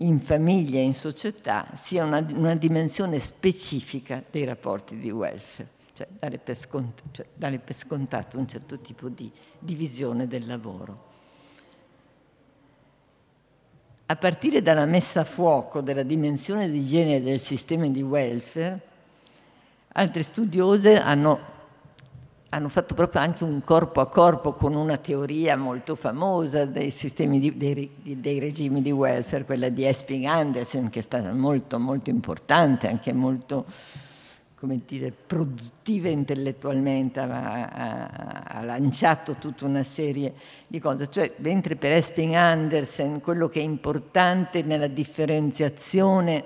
in 0.00 0.20
famiglia 0.20 0.78
e 0.78 0.82
in 0.82 0.94
società 0.94 1.68
sia 1.74 2.04
una, 2.04 2.24
una 2.34 2.54
dimensione 2.54 3.18
specifica 3.18 4.22
dei 4.30 4.44
rapporti 4.44 4.96
di 4.98 5.10
welfare, 5.10 5.68
cioè 5.94 6.06
dare, 6.18 6.38
per 6.38 6.56
scont- 6.56 7.02
cioè 7.10 7.26
dare 7.34 7.58
per 7.58 7.74
scontato 7.74 8.38
un 8.38 8.46
certo 8.46 8.78
tipo 8.78 9.08
di 9.08 9.30
divisione 9.58 10.26
del 10.26 10.46
lavoro. 10.46 11.06
A 14.06 14.16
partire 14.16 14.62
dalla 14.62 14.86
messa 14.86 15.20
a 15.20 15.24
fuoco 15.24 15.80
della 15.80 16.02
dimensione 16.02 16.70
di 16.70 16.84
genere 16.86 17.22
del 17.22 17.40
sistema 17.40 17.86
di 17.88 18.00
welfare, 18.00 18.80
altre 19.92 20.22
studiose 20.22 20.98
hanno 20.98 21.56
hanno 22.50 22.68
fatto 22.68 22.94
proprio 22.94 23.20
anche 23.20 23.44
un 23.44 23.62
corpo 23.62 24.00
a 24.00 24.06
corpo 24.06 24.52
con 24.52 24.74
una 24.74 24.96
teoria 24.96 25.56
molto 25.56 25.94
famosa 25.94 26.64
dei 26.64 26.90
sistemi 26.90 27.38
di, 27.38 27.56
dei, 27.56 27.90
dei, 28.02 28.38
regimi 28.38 28.80
di 28.80 28.90
welfare, 28.90 29.44
quella 29.44 29.68
di 29.68 29.84
Esping 29.84 30.24
Andersen, 30.24 30.88
che 30.88 31.00
è 31.00 31.02
stata 31.02 31.32
molto, 31.34 31.78
molto 31.78 32.08
importante, 32.08 32.88
anche 32.88 33.12
molto 33.12 33.66
come 34.54 34.80
dire, 34.86 35.12
produttiva 35.12 36.08
intellettualmente, 36.08 37.20
ha, 37.20 37.68
ha, 37.68 38.42
ha, 38.44 38.64
lanciato 38.64 39.34
tutta 39.34 39.66
una 39.66 39.84
serie 39.84 40.32
di 40.66 40.80
cose. 40.80 41.08
Cioè, 41.08 41.34
mentre 41.36 41.76
per 41.76 41.92
Esping 41.92 42.34
Andersen 42.34 43.20
quello 43.20 43.48
che 43.48 43.60
è 43.60 43.62
importante 43.62 44.62
nella 44.62 44.88
differenziazione 44.88 46.44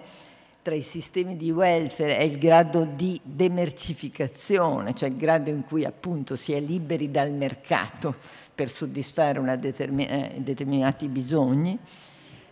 tra 0.63 0.75
i 0.77 0.83
sistemi 0.83 1.37
di 1.37 1.51
welfare 1.51 2.17
è 2.17 2.23
il 2.23 2.39
grado 2.39 2.85
di 2.85 3.21
demercificazione, 3.23 4.95
cioè 4.95 5.09
il 5.09 5.17
grado 5.17 5.51
in 5.51 5.65
cui 5.65 5.85
appunto 5.85 6.37
si 6.37 6.53
è 6.53 6.61
liberi 6.61 7.11
dal 7.11 7.33
mercato 7.33 8.15
per 8.55 8.71
soddisfare 8.71 9.59
determin- 9.59 10.09
eh, 10.09 10.35
determinati 10.37 11.09
bisogni. 11.09 11.77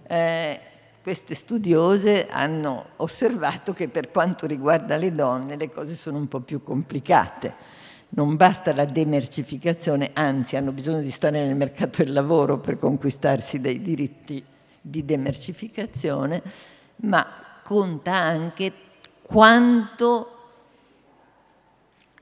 Eh, 0.09 0.61
queste 1.03 1.37
studiose 1.37 2.27
hanno 2.29 2.87
osservato 2.97 3.73
che 3.73 3.89
per 3.89 4.11
quanto 4.11 4.47
riguarda 4.47 4.97
le 4.97 5.13
donne 5.13 5.57
le 5.57 5.71
cose 5.71 5.95
sono 5.95 6.19
un 6.19 6.27
po' 6.27 6.41
più 6.41 6.65
complicate. 6.65 7.79
Non 8.11 8.35
basta 8.35 8.75
la 8.75 8.87
demercificazione, 8.87 10.11
anzi 10.15 10.57
hanno 10.57 10.73
bisogno 10.73 11.01
di 11.01 11.13
stare 11.13 11.47
nel 11.47 11.55
mercato 11.55 12.03
del 12.03 12.13
lavoro 12.13 12.59
per 12.59 12.77
conquistarsi 12.77 13.61
dei 13.61 13.81
diritti 13.81 14.45
di 14.81 15.05
demercificazione, 15.05 16.43
ma 16.97 17.49
conta 17.71 18.17
anche 18.17 18.73
quanto 19.23 20.39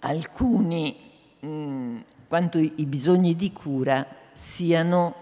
alcuni, 0.01 0.95
mm, 1.43 1.99
quanto 2.29 2.59
i 2.59 2.85
bisogni 2.85 3.35
di 3.35 3.51
cura 3.51 4.07
siano 4.35 5.15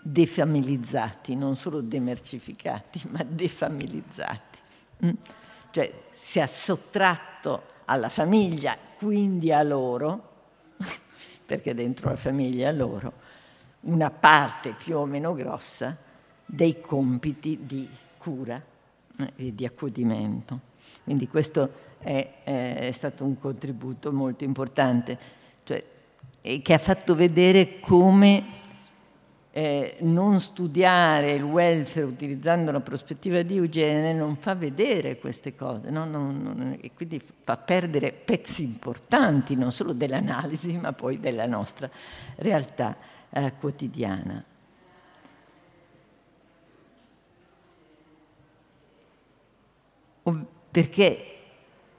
defamilizzati, 0.00 1.34
non 1.34 1.56
solo 1.56 1.80
demercificati, 1.80 3.02
ma 3.10 3.24
defamilizzati. 3.24 4.58
Mm? 5.06 5.10
Cioè 5.72 6.02
si 6.14 6.38
è 6.38 6.46
sottratto 6.46 7.62
alla 7.86 8.10
famiglia, 8.10 8.78
quindi 8.96 9.52
a 9.52 9.64
loro, 9.64 10.34
perché 11.44 11.74
dentro 11.74 12.10
la 12.10 12.16
famiglia 12.16 12.68
a 12.68 12.72
loro, 12.72 13.12
una 13.80 14.12
parte 14.12 14.74
più 14.74 14.98
o 14.98 15.04
meno 15.04 15.32
grossa 15.32 15.96
dei 16.46 16.80
compiti 16.80 17.58
di 17.66 17.90
cura 18.18 18.76
e 19.36 19.54
di 19.54 19.64
accudimento. 19.64 20.60
Quindi 21.04 21.28
questo 21.28 21.70
è, 21.98 22.42
è, 22.44 22.90
stato 22.92 23.24
un 23.24 23.38
contributo 23.38 24.12
molto 24.12 24.44
importante, 24.44 25.18
cioè, 25.64 25.84
che 26.40 26.74
ha 26.74 26.78
fatto 26.78 27.14
vedere 27.14 27.80
come 27.80 28.56
eh, 29.50 29.96
non 30.00 30.38
studiare 30.38 31.32
il 31.32 31.42
welfare 31.42 32.04
utilizzando 32.04 32.70
una 32.70 32.80
prospettiva 32.80 33.42
di 33.42 33.56
Eugene 33.56 34.12
non 34.12 34.36
fa 34.36 34.54
vedere 34.54 35.18
queste 35.18 35.56
cose 35.56 35.90
no? 35.90 36.04
non, 36.04 36.40
non, 36.40 36.76
e 36.80 36.92
quindi 36.94 37.20
fa 37.42 37.56
perdere 37.56 38.12
pezzi 38.12 38.62
importanti 38.62 39.56
non 39.56 39.72
solo 39.72 39.92
dell'analisi 39.92 40.76
ma 40.76 40.92
poi 40.92 41.18
della 41.18 41.46
nostra 41.46 41.90
realtà 42.36 42.96
eh, 43.30 43.52
quotidiana. 43.58 44.44
Perché 50.70 51.24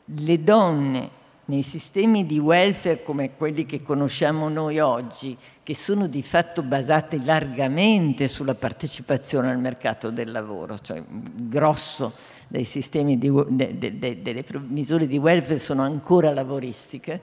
le 0.05 0.43
donne 0.43 1.17
nei 1.45 1.63
sistemi 1.63 2.25
di 2.25 2.37
welfare 2.37 3.01
come 3.01 3.35
quelli 3.35 3.65
che 3.65 3.81
conosciamo 3.81 4.49
noi 4.49 4.79
oggi, 4.79 5.35
che 5.63 5.75
sono 5.75 6.07
di 6.07 6.21
fatto 6.21 6.61
basati 6.61 7.23
largamente 7.23 8.27
sulla 8.27 8.55
partecipazione 8.55 9.49
al 9.49 9.59
mercato 9.59 10.11
del 10.11 10.31
lavoro, 10.31 10.77
cioè 10.79 10.97
il 10.97 11.49
grosso 11.49 12.13
dei 12.47 12.63
sistemi 12.63 13.17
di, 13.17 13.31
de, 13.49 13.77
de, 13.77 13.99
de, 13.99 14.21
delle 14.21 14.45
misure 14.67 15.07
di 15.07 15.17
welfare 15.17 15.57
sono 15.57 15.81
ancora 15.81 16.31
lavoristiche, 16.31 17.21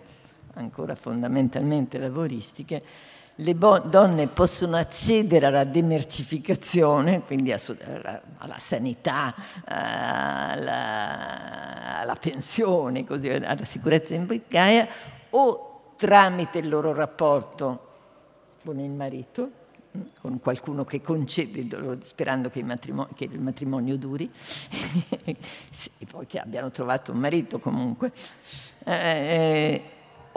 ancora 0.55 0.95
fondamentalmente 0.97 1.99
lavoristiche, 1.99 2.83
le 3.37 3.55
donne 3.57 4.29
possono 4.29 4.77
accedere 4.77 5.47
alla 5.47 5.65
demercificazione, 5.65 7.23
quindi 7.23 7.53
alla, 7.53 8.23
alla 8.39 8.59
sanità, 8.59 9.35
alla, 9.65 10.79
alla 12.01 12.15
pensione, 12.15 13.05
così, 13.05 13.29
alla 13.29 13.65
sicurezza 13.65 14.15
in 14.15 14.25
bancaria, 14.27 14.89
o 15.31 15.93
tramite 15.97 16.59
il 16.59 16.69
loro 16.69 16.95
rapporto 16.95 17.85
con 18.65 18.79
il 18.79 18.91
marito, 18.91 19.51
con 20.21 20.41
qualcuno 20.41 20.85
che 20.85 21.03
concede, 21.03 21.67
sperando 22.03 22.49
che 22.49 22.61
il 22.61 22.65
matrimonio, 22.65 23.13
che 23.15 23.25
il 23.25 23.41
matrimonio 23.41 23.99
duri, 23.99 24.31
e 25.25 25.37
poi 26.11 26.27
che 26.27 26.39
abbiano 26.39 26.71
trovato 26.71 27.13
un 27.13 27.19
marito 27.19 27.59
comunque. 27.59 28.13
Eh, 28.83 29.83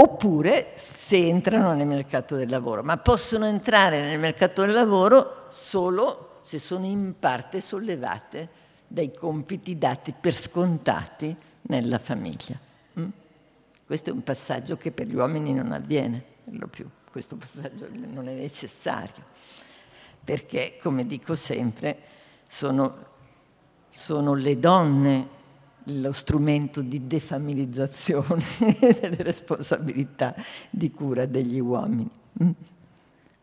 oppure 0.02 0.72
se 0.76 1.28
entrano 1.28 1.74
nel 1.74 1.86
mercato 1.86 2.36
del 2.36 2.50
lavoro, 2.50 2.84
ma 2.84 2.98
possono 2.98 3.46
entrare 3.46 4.02
nel 4.02 4.20
mercato 4.20 4.62
del 4.62 4.74
lavoro 4.74 5.48
solo 5.50 6.40
se 6.42 6.58
sono 6.58 6.86
in 6.86 7.16
parte 7.20 7.60
sollevate 7.60 8.48
dai 8.88 9.14
compiti 9.14 9.78
dati 9.78 10.14
per 10.18 10.34
scontati 10.34 11.36
nella 11.64 12.00
famiglia. 12.00 12.58
Mm? 13.00 13.10
Questo 13.86 14.10
è 14.10 14.14
un 14.14 14.24
passaggio 14.24 14.78
che 14.78 14.92
per 14.92 15.08
gli 15.08 15.16
uomini 15.16 15.54
non 15.54 15.74
avviene, 15.74 16.24
per 16.46 16.58
lo 16.58 16.68
più, 16.68 16.88
questo 17.12 17.36
passaggio 17.36 17.88
non 17.92 18.28
è 18.30 18.34
necessario, 18.34 19.24
perché, 20.24 20.80
come 20.82 21.06
dico 21.06 21.36
sempre, 21.36 21.98
sono, 22.48 22.98
sono 23.90 24.34
le 24.34 24.60
donne 24.60 25.38
lo 25.86 26.12
strumento 26.12 26.82
di 26.82 27.08
defamilizzazione 27.08 28.44
delle 29.00 29.24
responsabilità 29.24 30.36
di 30.70 30.92
cura 30.92 31.26
degli 31.26 31.60
uomini. 31.60 32.10
Mm? 32.44 32.52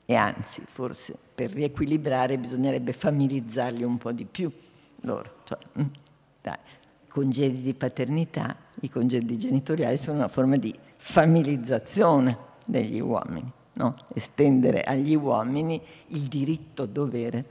E 0.04 0.14
anzi, 0.14 0.62
forse 0.66 1.16
per 1.34 1.50
riequilibrare 1.50 2.38
bisognerebbe 2.38 2.92
familiarizzarli 2.92 3.82
un 3.82 3.98
po' 3.98 4.12
di 4.12 4.24
più 4.24 4.50
loro. 5.00 5.38
Cioè, 5.44 5.58
mm? 5.80 5.86
dai, 6.42 6.58
congedi 7.08 7.62
di 7.62 7.74
paternità, 7.74 8.56
i 8.80 8.90
congedi 8.90 9.36
genitoriali 9.38 9.96
sono 9.96 10.18
una 10.18 10.28
forma 10.28 10.56
di 10.56 10.74
familiarizzazione 10.96 12.36
degli 12.64 13.00
uomini, 13.00 13.50
no? 13.74 13.96
estendere 14.14 14.82
agli 14.82 15.14
uomini 15.14 15.80
il 16.08 16.22
diritto-dovere 16.22 17.44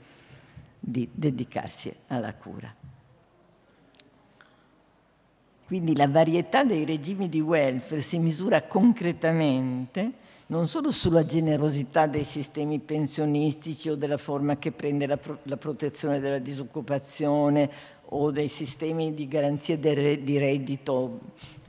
di 0.78 1.08
dedicarsi 1.12 1.94
alla 2.06 2.34
cura. 2.34 2.72
Quindi 5.66 5.96
la 5.96 6.06
varietà 6.06 6.62
dei 6.62 6.84
regimi 6.84 7.28
di 7.28 7.40
welfare 7.40 8.00
si 8.00 8.18
misura 8.18 8.62
concretamente 8.62 10.24
non 10.48 10.68
solo 10.68 10.92
sulla 10.92 11.24
generosità 11.24 12.06
dei 12.06 12.22
sistemi 12.22 12.78
pensionistici 12.78 13.88
o 13.88 13.96
della 13.96 14.16
forma 14.16 14.58
che 14.58 14.70
prende 14.70 15.06
la, 15.06 15.16
pro- 15.16 15.40
la 15.42 15.56
protezione 15.56 16.20
della 16.20 16.38
disoccupazione 16.38 17.68
o 18.10 18.30
dei 18.30 18.46
sistemi 18.46 19.12
di 19.12 19.26
garanzia 19.26 19.76
re- 19.80 20.22
di 20.22 20.38
reddito 20.38 21.18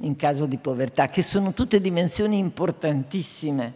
in 0.02 0.16
caso 0.16 0.46
di 0.46 0.58
povertà, 0.58 1.08
che 1.08 1.24
sono 1.24 1.54
tutte 1.54 1.82
dimensioni 1.82 2.38
importantissime. 2.38 3.74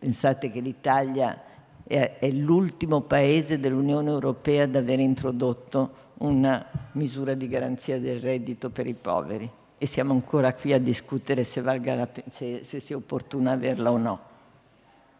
Pensate 0.00 0.50
che 0.50 0.58
l'Italia 0.58 1.40
è, 1.84 2.16
è 2.18 2.30
l'ultimo 2.32 3.02
paese 3.02 3.60
dell'Unione 3.60 4.10
Europea 4.10 4.64
ad 4.64 4.74
aver 4.74 4.98
introdotto 4.98 6.06
una 6.18 6.64
misura 6.92 7.34
di 7.34 7.48
garanzia 7.48 7.98
del 8.00 8.20
reddito 8.20 8.70
per 8.70 8.86
i 8.86 8.94
poveri 8.94 9.50
e 9.78 9.86
siamo 9.86 10.12
ancora 10.12 10.54
qui 10.54 10.72
a 10.72 10.80
discutere 10.80 11.44
se, 11.44 11.60
la, 11.60 12.08
se, 12.30 12.64
se 12.64 12.80
sia 12.80 12.96
opportuno 12.96 13.50
averla 13.50 13.92
o 13.92 13.96
no. 13.96 14.20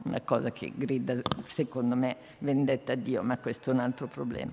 Una 0.04 0.20
cosa 0.20 0.50
che 0.50 0.72
grida, 0.74 1.14
secondo 1.46 1.94
me, 1.94 2.16
vendetta 2.38 2.92
a 2.92 2.96
Dio, 2.96 3.22
ma 3.22 3.38
questo 3.38 3.70
è 3.70 3.72
un 3.72 3.80
altro 3.80 4.06
problema. 4.06 4.50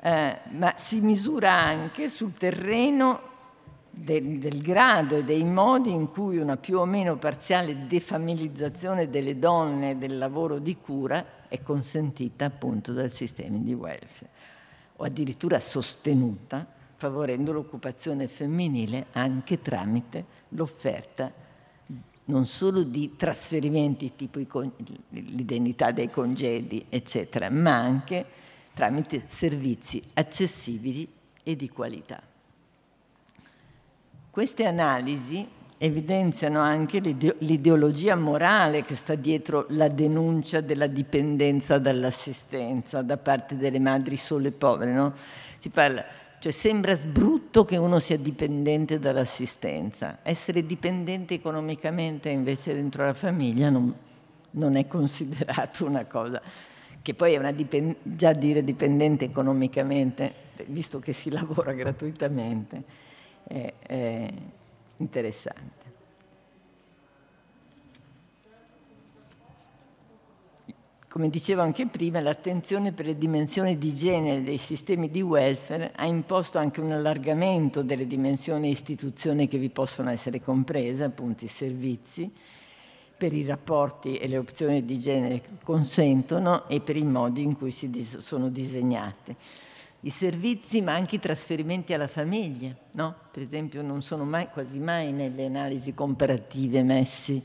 Eh, 0.00 0.38
ma 0.50 0.74
si 0.76 1.00
misura 1.00 1.52
anche 1.52 2.08
sul 2.08 2.34
terreno 2.34 3.30
del, 3.88 4.38
del, 4.38 4.60
grado 4.60 5.16
e 5.16 5.24
dei 5.24 5.44
modi 5.44 5.92
in 5.92 6.10
cui 6.10 6.38
una 6.38 6.56
più 6.56 6.78
o 6.78 6.84
meno 6.84 7.16
parziale 7.16 7.86
defamilizzazione 7.86 9.08
delle 9.08 9.38
donne 9.38 9.98
del 9.98 10.18
lavoro 10.18 10.58
di 10.58 10.76
cura 10.76 11.24
è 11.48 11.62
consentita 11.62 12.46
appunto 12.46 12.92
dal 12.92 13.10
sistema 13.10 13.58
di 13.58 13.74
welfare 13.74 14.30
o 15.02 15.04
addirittura 15.04 15.58
sostenuta, 15.58 16.64
favorendo 16.94 17.50
l'occupazione 17.50 18.28
femminile 18.28 19.06
anche 19.12 19.60
tramite 19.60 20.24
l'offerta 20.50 21.32
non 22.24 22.46
solo 22.46 22.84
di 22.84 23.16
trasferimenti 23.16 24.14
tipo 24.14 24.38
l'indennità 25.08 25.90
dei 25.90 26.08
congedi, 26.08 26.86
eccetera, 26.88 27.50
ma 27.50 27.76
anche 27.76 28.24
tramite 28.72 29.24
servizi 29.26 30.00
accessibili 30.14 31.06
e 31.42 31.56
di 31.56 31.68
qualità. 31.68 32.22
Queste 34.30 34.64
analisi 34.64 35.46
evidenziano 35.84 36.60
anche 36.60 37.00
l'ideologia 37.00 38.14
morale 38.14 38.84
che 38.84 38.94
sta 38.94 39.16
dietro 39.16 39.66
la 39.70 39.88
denuncia 39.88 40.60
della 40.60 40.86
dipendenza 40.86 41.78
dall'assistenza 41.78 43.02
da 43.02 43.16
parte 43.16 43.56
delle 43.56 43.80
madri 43.80 44.16
sole 44.16 44.52
povere. 44.52 44.92
No? 44.92 45.12
Si 45.58 45.70
parla, 45.70 46.04
cioè 46.38 46.52
sembra 46.52 46.94
sbrutto 46.94 47.64
che 47.64 47.78
uno 47.78 47.98
sia 47.98 48.16
dipendente 48.16 49.00
dall'assistenza. 49.00 50.18
Essere 50.22 50.64
dipendente 50.64 51.34
economicamente 51.34 52.28
invece 52.28 52.74
dentro 52.74 53.04
la 53.04 53.14
famiglia 53.14 53.68
non, 53.68 53.92
non 54.52 54.76
è 54.76 54.86
considerato 54.86 55.84
una 55.84 56.04
cosa 56.04 56.40
che 57.02 57.14
poi 57.14 57.34
è 57.34 57.38
una 57.38 57.50
dipend- 57.50 57.96
già 58.04 58.32
dire 58.32 58.62
dipendente 58.62 59.24
economicamente, 59.24 60.32
visto 60.66 61.00
che 61.00 61.12
si 61.12 61.28
lavora 61.28 61.72
gratuitamente, 61.72 62.82
è, 63.48 63.72
è 63.80 64.32
interessante. 64.98 65.82
Come 71.12 71.28
dicevo 71.28 71.60
anche 71.60 71.86
prima, 71.88 72.20
l'attenzione 72.20 72.92
per 72.92 73.04
le 73.04 73.18
dimensioni 73.18 73.76
di 73.76 73.94
genere 73.94 74.42
dei 74.42 74.56
sistemi 74.56 75.10
di 75.10 75.20
welfare 75.20 75.92
ha 75.94 76.06
imposto 76.06 76.56
anche 76.56 76.80
un 76.80 76.90
allargamento 76.90 77.82
delle 77.82 78.06
dimensioni 78.06 78.68
e 78.68 78.70
istituzioni 78.70 79.46
che 79.46 79.58
vi 79.58 79.68
possono 79.68 80.08
essere 80.08 80.40
comprese, 80.40 81.04
appunto 81.04 81.44
i 81.44 81.48
servizi, 81.48 82.32
per 83.14 83.34
i 83.34 83.44
rapporti 83.44 84.16
e 84.16 84.26
le 84.26 84.38
opzioni 84.38 84.86
di 84.86 84.98
genere 84.98 85.42
che 85.42 85.50
consentono 85.62 86.66
e 86.66 86.80
per 86.80 86.96
i 86.96 87.04
modi 87.04 87.42
in 87.42 87.58
cui 87.58 87.72
si 87.72 87.90
sono 88.20 88.48
disegnate 88.48 89.36
i 90.04 90.10
servizi 90.10 90.80
ma 90.80 90.94
anche 90.94 91.16
i 91.16 91.20
trasferimenti 91.20 91.92
alla 91.92 92.08
famiglia. 92.08 92.74
No? 92.92 93.14
Per 93.30 93.42
esempio 93.42 93.82
non 93.82 94.02
sono 94.02 94.24
mai, 94.24 94.48
quasi 94.48 94.78
mai 94.78 95.12
nelle 95.12 95.46
analisi 95.46 95.94
comparative 95.94 96.82
messi 96.82 97.42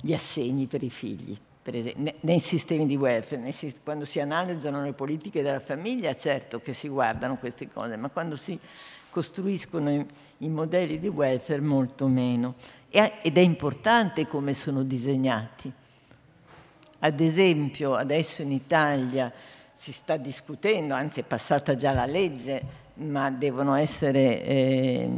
gli 0.00 0.12
assegni 0.12 0.66
per 0.66 0.82
i 0.82 0.90
figli, 0.90 1.36
per 1.62 1.76
esempio, 1.76 2.14
nei 2.20 2.40
sistemi 2.40 2.86
di 2.86 2.96
welfare, 2.96 3.54
quando 3.84 4.04
si 4.04 4.18
analizzano 4.18 4.82
le 4.82 4.92
politiche 4.92 5.42
della 5.42 5.60
famiglia 5.60 6.14
certo 6.16 6.60
che 6.60 6.72
si 6.72 6.88
guardano 6.88 7.36
queste 7.36 7.68
cose, 7.68 7.96
ma 7.96 8.08
quando 8.08 8.36
si 8.36 8.58
costruiscono 9.10 9.92
i, 9.92 10.06
i 10.38 10.48
modelli 10.48 10.98
di 10.98 11.08
welfare 11.08 11.60
molto 11.60 12.08
meno. 12.08 12.54
E, 12.88 13.18
ed 13.22 13.36
è 13.36 13.40
importante 13.40 14.26
come 14.26 14.54
sono 14.54 14.82
disegnati. 14.82 15.72
Ad 17.04 17.20
esempio 17.20 17.94
adesso 17.94 18.42
in 18.42 18.52
Italia 18.52 19.32
si 19.74 19.92
sta 19.92 20.16
discutendo, 20.16 20.94
anzi 20.94 21.20
è 21.20 21.24
passata 21.24 21.74
già 21.74 21.92
la 21.92 22.06
legge, 22.06 22.80
ma 22.94 23.30
devono 23.30 23.74
essere 23.74 24.44
eh, 24.44 25.10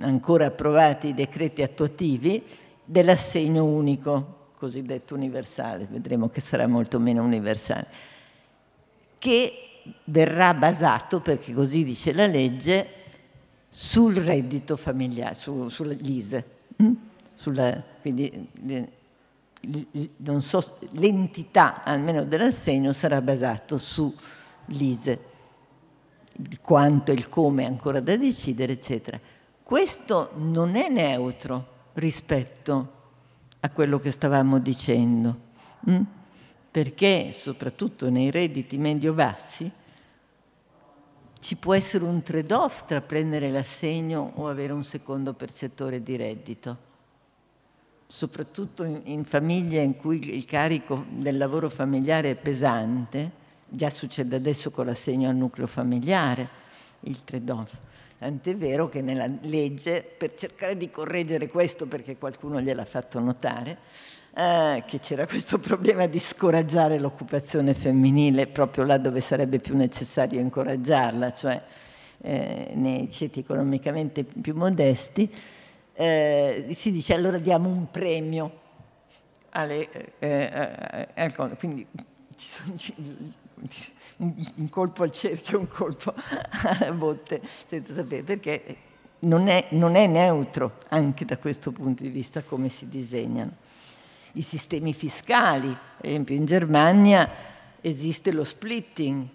ancora 0.00 0.46
approvati 0.46 1.08
i 1.08 1.14
decreti 1.14 1.62
attuativi 1.62 2.42
dell'assegno 2.84 3.64
unico 3.64 4.42
cosiddetto 4.56 5.14
universale, 5.14 5.86
vedremo 5.90 6.28
che 6.28 6.40
sarà 6.40 6.66
molto 6.66 6.98
meno 6.98 7.22
universale, 7.22 7.86
che 9.18 9.52
verrà 10.04 10.54
basato, 10.54 11.20
perché 11.20 11.52
così 11.52 11.84
dice 11.84 12.12
la 12.12 12.26
legge, 12.26 12.86
sul 13.68 14.14
reddito 14.14 14.76
familiare, 14.76 15.34
su, 15.34 15.68
sull'ISE. 15.68 16.44
Mm? 16.82 16.92
Sulla, 17.34 17.82
quindi 18.00 18.48
non 18.60 18.88
so, 20.40 20.78
l'entità 20.92 21.82
almeno 21.82 22.24
dell'assegno 22.24 22.92
sarà 22.92 23.20
basato 23.20 23.78
sull'ISE, 23.78 25.18
il 26.48 26.60
quanto 26.60 27.10
e 27.10 27.14
il 27.14 27.28
come 27.28 27.64
ancora 27.64 28.00
da 28.00 28.16
decidere, 28.16 28.72
eccetera. 28.72 29.18
Questo 29.62 30.30
non 30.36 30.76
è 30.76 30.88
neutro 30.88 31.66
rispetto 31.94 32.92
a 33.60 33.70
quello 33.70 33.98
che 33.98 34.10
stavamo 34.10 34.58
dicendo, 34.58 35.38
hm? 35.80 36.00
perché 36.70 37.32
soprattutto 37.32 38.10
nei 38.10 38.30
redditi 38.30 38.76
medio-bassi 38.76 39.70
ci 41.40 41.56
può 41.56 41.74
essere 41.74 42.04
un 42.04 42.22
trade-off 42.22 42.84
tra 42.84 43.00
prendere 43.00 43.50
l'assegno 43.50 44.32
o 44.36 44.48
avere 44.48 44.72
un 44.72 44.84
secondo 44.84 45.34
percettore 45.34 46.02
di 46.02 46.16
reddito 46.16 46.92
soprattutto 48.14 48.84
in, 48.84 49.00
in, 49.06 49.24
famiglie 49.24 49.82
in 49.82 49.96
cui 49.96 50.36
il 50.36 50.44
carico 50.44 51.04
del 51.08 51.36
lavoro 51.36 51.68
familiare 51.68 52.30
è 52.30 52.34
pesante, 52.36 53.28
già 53.66 53.90
succede 53.90 54.36
adesso 54.36 54.70
con 54.70 54.86
l'assegno 54.86 55.28
al 55.28 55.34
nucleo 55.34 55.66
familiare, 55.66 56.48
il 57.00 57.24
trade-off. 57.24 57.76
Tant'è 58.16 58.54
vero 58.54 58.88
che 58.88 59.02
nella 59.02 59.28
legge, 59.40 60.08
per 60.16 60.34
cercare 60.34 60.76
di 60.76 60.90
correggere 60.90 61.48
questo, 61.48 61.88
perché 61.88 62.16
qualcuno 62.16 62.60
gliel'ha 62.60 62.84
fatto 62.84 63.18
notare, 63.18 63.78
eh, 64.32 64.84
che 64.86 65.00
c'era 65.00 65.26
questo 65.26 65.58
problema 65.58 66.06
di 66.06 66.20
scoraggiare 66.20 67.00
l'occupazione 67.00 67.74
femminile 67.74 68.46
proprio 68.46 68.84
là 68.84 68.96
dove 68.96 69.20
sarebbe 69.20 69.58
più 69.58 69.76
necessario 69.76 70.38
incoraggiarla, 70.38 71.32
cioè 71.32 71.60
eh, 72.20 72.70
nei 72.74 73.10
ceti 73.10 73.40
economicamente 73.40 74.22
più 74.22 74.54
modesti, 74.54 75.28
eh, 75.94 76.66
si 76.70 76.90
dice 76.90 77.14
allora 77.14 77.38
diamo 77.38 77.68
un 77.68 77.90
premio 77.90 78.60
alle, 79.50 79.88
eh, 80.18 81.08
eh, 81.14 81.24
eh 81.26 81.56
quindi 81.56 81.86
ci 82.36 82.46
sono 82.46 82.76
un 84.16 84.68
colpo 84.68 85.02
al 85.02 85.10
cerchio, 85.10 85.58
un 85.58 85.68
colpo 85.68 86.14
alla 86.50 86.92
botte, 86.92 87.40
senza 87.68 87.94
sapere, 87.94 88.22
perché 88.22 88.76
non 89.20 89.48
è, 89.48 89.66
non 89.70 89.96
è 89.96 90.06
neutro 90.06 90.78
anche 90.88 91.24
da 91.24 91.38
questo 91.38 91.72
punto 91.72 92.02
di 92.02 92.10
vista 92.10 92.42
come 92.42 92.68
si 92.68 92.88
disegnano. 92.88 93.62
I 94.32 94.42
sistemi 94.42 94.92
fiscali, 94.92 95.68
ad 95.68 96.04
esempio 96.04 96.34
in 96.34 96.44
Germania 96.44 97.30
esiste 97.80 98.32
lo 98.32 98.44
splitting, 98.44 99.26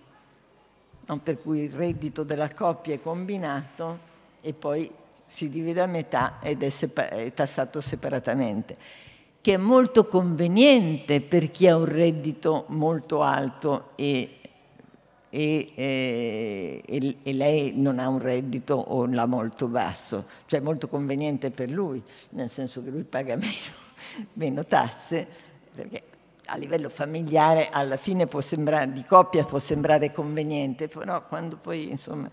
per 1.24 1.42
cui 1.42 1.62
il 1.62 1.72
reddito 1.72 2.24
della 2.24 2.54
coppia 2.54 2.94
è 2.94 3.02
combinato 3.02 4.08
e 4.42 4.54
poi 4.54 4.92
si 5.30 5.48
divide 5.48 5.82
a 5.82 5.86
metà 5.86 6.40
ed 6.42 6.64
è, 6.64 6.70
sepa- 6.72 7.10
è 7.10 7.32
tassato 7.34 7.82
separatamente, 7.82 8.76
che 9.42 9.54
è 9.54 9.58
molto 9.58 10.08
conveniente 10.08 11.22
per 11.22 11.52
chi 11.52 11.68
ha 11.68 11.78
un 11.78 11.86
reddito 11.86 12.66
molto 12.70 13.22
alto 13.22 13.92
e 13.96 14.34
e, 15.32 15.72
e, 15.76 17.18
e, 17.22 17.34
lei 17.34 17.74
non 17.76 18.00
ha 18.00 18.10
un 18.10 18.18
reddito 18.18 18.74
o 18.74 19.06
l'ha 19.06 19.28
molto 19.28 19.68
basso, 19.68 20.26
cioè 20.48 20.60
molto 20.60 20.88
conveniente 20.88 21.52
per 21.52 21.70
lui, 21.70 22.02
nel 22.30 22.50
senso 22.50 22.84
che 22.84 22.90
lui 22.90 23.04
paga 23.04 23.36
meno, 23.38 24.26
meno 24.34 24.66
tasse, 24.66 25.28
perché 25.76 26.02
a 26.46 26.58
livello 26.58 26.90
familiare 26.90 27.70
alla 27.70 27.98
fine 27.98 28.26
può 28.26 28.42
sembrare, 28.42 28.92
di 28.92 29.06
coppia 29.06 29.44
può 29.44 29.60
sembrare 29.60 30.12
conveniente, 30.12 30.88
però 30.88 31.24
quando 31.28 31.58
poi 31.58 31.92
insomma 31.92 32.28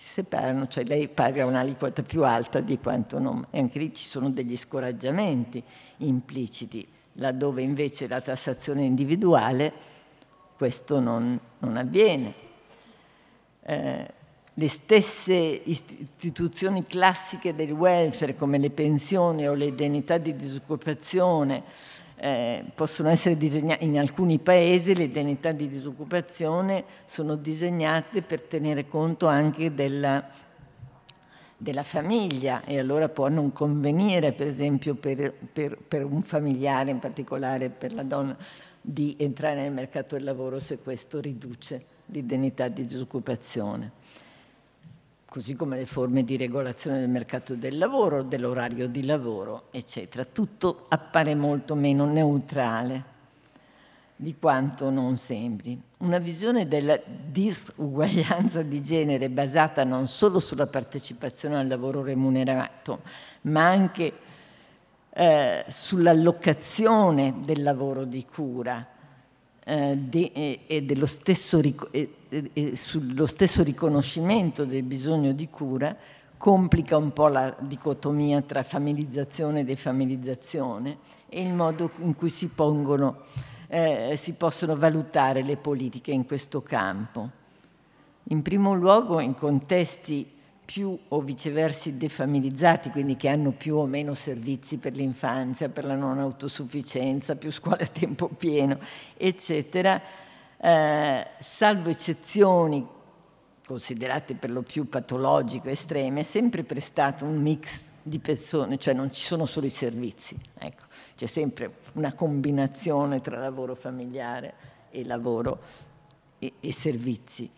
si 0.00 0.10
separano, 0.10 0.68
cioè 0.68 0.84
lei 0.84 1.08
paga 1.08 1.44
un'aliquota 1.44 2.04
più 2.04 2.22
alta 2.22 2.60
di 2.60 2.78
quanto 2.78 3.18
non... 3.18 3.44
E 3.50 3.58
anche 3.58 3.80
lì 3.80 3.92
ci 3.92 4.06
sono 4.06 4.30
degli 4.30 4.56
scoraggiamenti 4.56 5.60
impliciti, 5.96 6.86
laddove 7.14 7.62
invece 7.62 8.06
la 8.06 8.20
tassazione 8.20 8.84
individuale 8.84 9.72
questo 10.56 11.00
non, 11.00 11.36
non 11.58 11.76
avviene. 11.76 12.32
Eh, 13.64 14.12
le 14.54 14.68
stesse 14.68 15.34
istituzioni 15.34 16.86
classiche 16.86 17.56
del 17.56 17.72
welfare, 17.72 18.36
come 18.36 18.58
le 18.58 18.70
pensioni 18.70 19.48
o 19.48 19.54
le 19.54 19.66
indennità 19.66 20.16
di 20.16 20.36
disoccupazione, 20.36 21.64
eh, 22.20 22.64
possono 22.74 23.08
essere 23.08 23.36
disegnate 23.36 23.84
in 23.84 23.98
alcuni 23.98 24.38
paesi 24.38 24.94
le 24.94 25.04
indennità 25.04 25.52
di 25.52 25.68
disoccupazione 25.68 26.84
sono 27.04 27.36
disegnate 27.36 28.22
per 28.22 28.42
tenere 28.42 28.88
conto 28.88 29.28
anche 29.28 29.72
della, 29.72 30.28
della 31.56 31.84
famiglia 31.84 32.64
e 32.64 32.78
allora 32.78 33.08
può 33.08 33.28
non 33.28 33.52
convenire 33.52 34.32
per 34.32 34.48
esempio 34.48 34.96
per, 34.96 35.32
per, 35.52 35.78
per 35.78 36.04
un 36.04 36.22
familiare 36.22 36.90
in 36.90 36.98
particolare 36.98 37.68
per 37.68 37.92
la 37.92 38.02
donna 38.02 38.36
di 38.80 39.14
entrare 39.18 39.60
nel 39.60 39.72
mercato 39.72 40.16
del 40.16 40.24
lavoro 40.24 40.58
se 40.58 40.78
questo 40.78 41.20
riduce 41.20 41.84
l'indennità 42.06 42.68
di 42.68 42.84
disoccupazione 42.84 43.92
così 45.28 45.54
come 45.54 45.76
le 45.76 45.86
forme 45.86 46.24
di 46.24 46.38
regolazione 46.38 47.00
del 47.00 47.10
mercato 47.10 47.54
del 47.54 47.76
lavoro, 47.76 48.22
dell'orario 48.22 48.88
di 48.88 49.04
lavoro, 49.04 49.64
eccetera. 49.70 50.24
Tutto 50.24 50.86
appare 50.88 51.34
molto 51.34 51.74
meno 51.74 52.06
neutrale 52.06 53.16
di 54.16 54.36
quanto 54.38 54.88
non 54.90 55.18
sembri. 55.18 55.80
Una 55.98 56.18
visione 56.18 56.66
della 56.66 56.98
disuguaglianza 57.04 58.62
di 58.62 58.82
genere 58.82 59.28
basata 59.28 59.84
non 59.84 60.08
solo 60.08 60.40
sulla 60.40 60.66
partecipazione 60.66 61.58
al 61.58 61.68
lavoro 61.68 62.02
remunerato, 62.02 63.02
ma 63.42 63.68
anche 63.68 64.12
eh, 65.10 65.64
sull'allocazione 65.68 67.34
del 67.44 67.62
lavoro 67.62 68.04
di 68.04 68.24
cura 68.24 68.96
de, 69.68 70.32
e, 70.32 70.60
e, 70.66 70.82
dello 70.82 71.04
stesso, 71.04 71.60
e, 71.90 72.10
e, 72.30 72.76
sullo 72.76 73.26
stesso 73.26 73.62
riconoscimento 73.62 74.64
del 74.64 74.82
bisogno 74.82 75.32
di 75.32 75.48
cura 75.50 75.94
complica 76.38 76.96
un 76.96 77.12
po' 77.12 77.28
la 77.28 77.54
dicotomia 77.58 78.40
tra 78.40 78.62
familizzazione 78.62 79.60
e 79.60 79.64
defamilizzazione 79.64 80.98
e 81.28 81.42
il 81.42 81.52
modo 81.52 81.90
in 81.98 82.14
cui 82.14 82.30
si, 82.30 82.46
pongono, 82.46 83.24
eh, 83.66 84.14
si 84.16 84.32
possono 84.32 84.74
valutare 84.74 85.42
le 85.42 85.58
politiche 85.58 86.12
in 86.12 86.24
questo 86.24 86.62
campo. 86.62 87.28
In 88.30 88.40
primo 88.40 88.74
luogo 88.74 89.20
in 89.20 89.34
contesti 89.34 90.36
più 90.70 90.98
o 91.08 91.22
viceversa 91.22 91.88
defamilizzati, 91.88 92.90
quindi 92.90 93.16
che 93.16 93.28
hanno 93.28 93.52
più 93.52 93.76
o 93.76 93.86
meno 93.86 94.12
servizi 94.12 94.76
per 94.76 94.94
l'infanzia, 94.94 95.70
per 95.70 95.86
la 95.86 95.94
non 95.94 96.18
autosufficienza, 96.18 97.36
più 97.36 97.50
scuole 97.50 97.84
a 97.84 97.86
tempo 97.86 98.28
pieno, 98.28 98.78
eccetera, 99.16 99.98
eh, 100.58 101.26
salvo 101.38 101.88
eccezioni 101.88 102.86
considerate 103.66 104.34
per 104.34 104.50
lo 104.50 104.60
più 104.60 104.90
patologiche, 104.90 105.70
estreme, 105.70 106.20
è 106.20 106.22
sempre 106.22 106.64
prestato 106.64 107.24
un 107.24 107.40
mix 107.40 107.84
di 108.02 108.18
persone, 108.18 108.76
cioè 108.76 108.92
non 108.92 109.10
ci 109.10 109.24
sono 109.24 109.46
solo 109.46 109.64
i 109.64 109.70
servizi, 109.70 110.38
ecco, 110.58 110.84
c'è 111.16 111.26
sempre 111.26 111.70
una 111.94 112.12
combinazione 112.12 113.22
tra 113.22 113.38
lavoro 113.38 113.74
familiare 113.74 114.52
e 114.90 115.02
lavoro 115.06 115.60
e, 116.38 116.52
e 116.60 116.72
servizi 116.74 117.50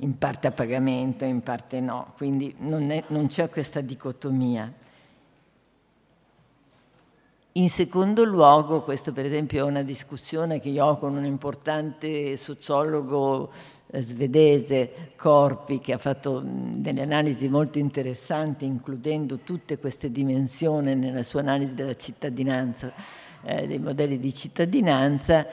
in 0.00 0.16
parte 0.16 0.46
a 0.46 0.50
pagamento, 0.50 1.24
in 1.24 1.42
parte 1.42 1.80
no, 1.80 2.12
quindi 2.16 2.54
non, 2.58 2.90
è, 2.90 3.04
non 3.08 3.26
c'è 3.26 3.48
questa 3.48 3.80
dicotomia. 3.80 4.72
In 7.52 7.68
secondo 7.68 8.24
luogo, 8.24 8.82
questo 8.82 9.12
per 9.12 9.26
esempio 9.26 9.64
è 9.64 9.68
una 9.68 9.82
discussione 9.82 10.60
che 10.60 10.68
io 10.68 10.86
ho 10.86 10.98
con 10.98 11.16
un 11.16 11.24
importante 11.24 12.36
sociologo 12.36 13.50
eh, 13.88 14.02
svedese, 14.02 15.12
Corpi, 15.16 15.80
che 15.80 15.92
ha 15.92 15.98
fatto 15.98 16.42
delle 16.44 17.02
analisi 17.02 17.48
molto 17.48 17.78
interessanti, 17.78 18.64
includendo 18.64 19.38
tutte 19.38 19.78
queste 19.78 20.10
dimensioni 20.10 20.94
nella 20.94 21.24
sua 21.24 21.40
analisi 21.40 21.74
della 21.74 21.96
cittadinanza, 21.96 22.92
eh, 23.42 23.66
dei 23.66 23.78
modelli 23.78 24.18
di 24.18 24.32
cittadinanza. 24.32 25.44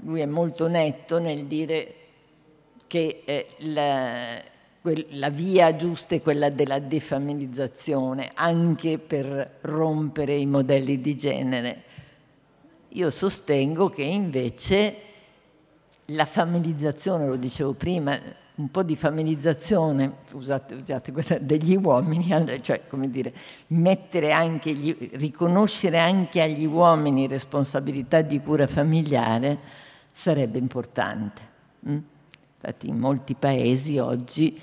Lui 0.00 0.20
è 0.20 0.26
molto 0.26 0.66
netto 0.66 1.18
nel 1.18 1.46
dire 1.46 2.05
che 2.86 3.22
eh, 3.24 3.48
la, 3.58 4.42
la 5.10 5.30
via 5.30 5.74
giusta 5.76 6.14
è 6.14 6.22
quella 6.22 6.50
della 6.50 6.78
defamilizzazione, 6.78 8.30
anche 8.34 8.98
per 8.98 9.58
rompere 9.62 10.34
i 10.34 10.46
modelli 10.46 11.00
di 11.00 11.16
genere. 11.16 11.82
Io 12.90 13.10
sostengo 13.10 13.90
che 13.90 14.02
invece 14.02 14.94
la 16.06 16.24
familizzazione, 16.24 17.26
lo 17.26 17.36
dicevo 17.36 17.72
prima, 17.72 18.18
un 18.56 18.70
po' 18.70 18.82
di 18.82 18.96
familizzazione, 18.96 20.10
usate, 20.32 20.74
usate 20.74 21.12
questa, 21.12 21.38
degli 21.38 21.76
uomini, 21.76 22.32
cioè 22.62 22.86
come 22.88 23.10
dire, 23.10 23.34
mettere 23.68 24.32
anche 24.32 24.72
gli, 24.72 24.96
riconoscere 25.14 25.98
anche 25.98 26.40
agli 26.40 26.64
uomini 26.64 27.26
responsabilità 27.26 28.22
di 28.22 28.40
cura 28.40 28.66
familiare 28.66 29.58
sarebbe 30.10 30.58
importante. 30.58 31.42
Mm? 31.86 31.98
Infatti 32.56 32.88
in 32.88 32.98
molti 32.98 33.34
paesi 33.34 33.98
oggi 33.98 34.58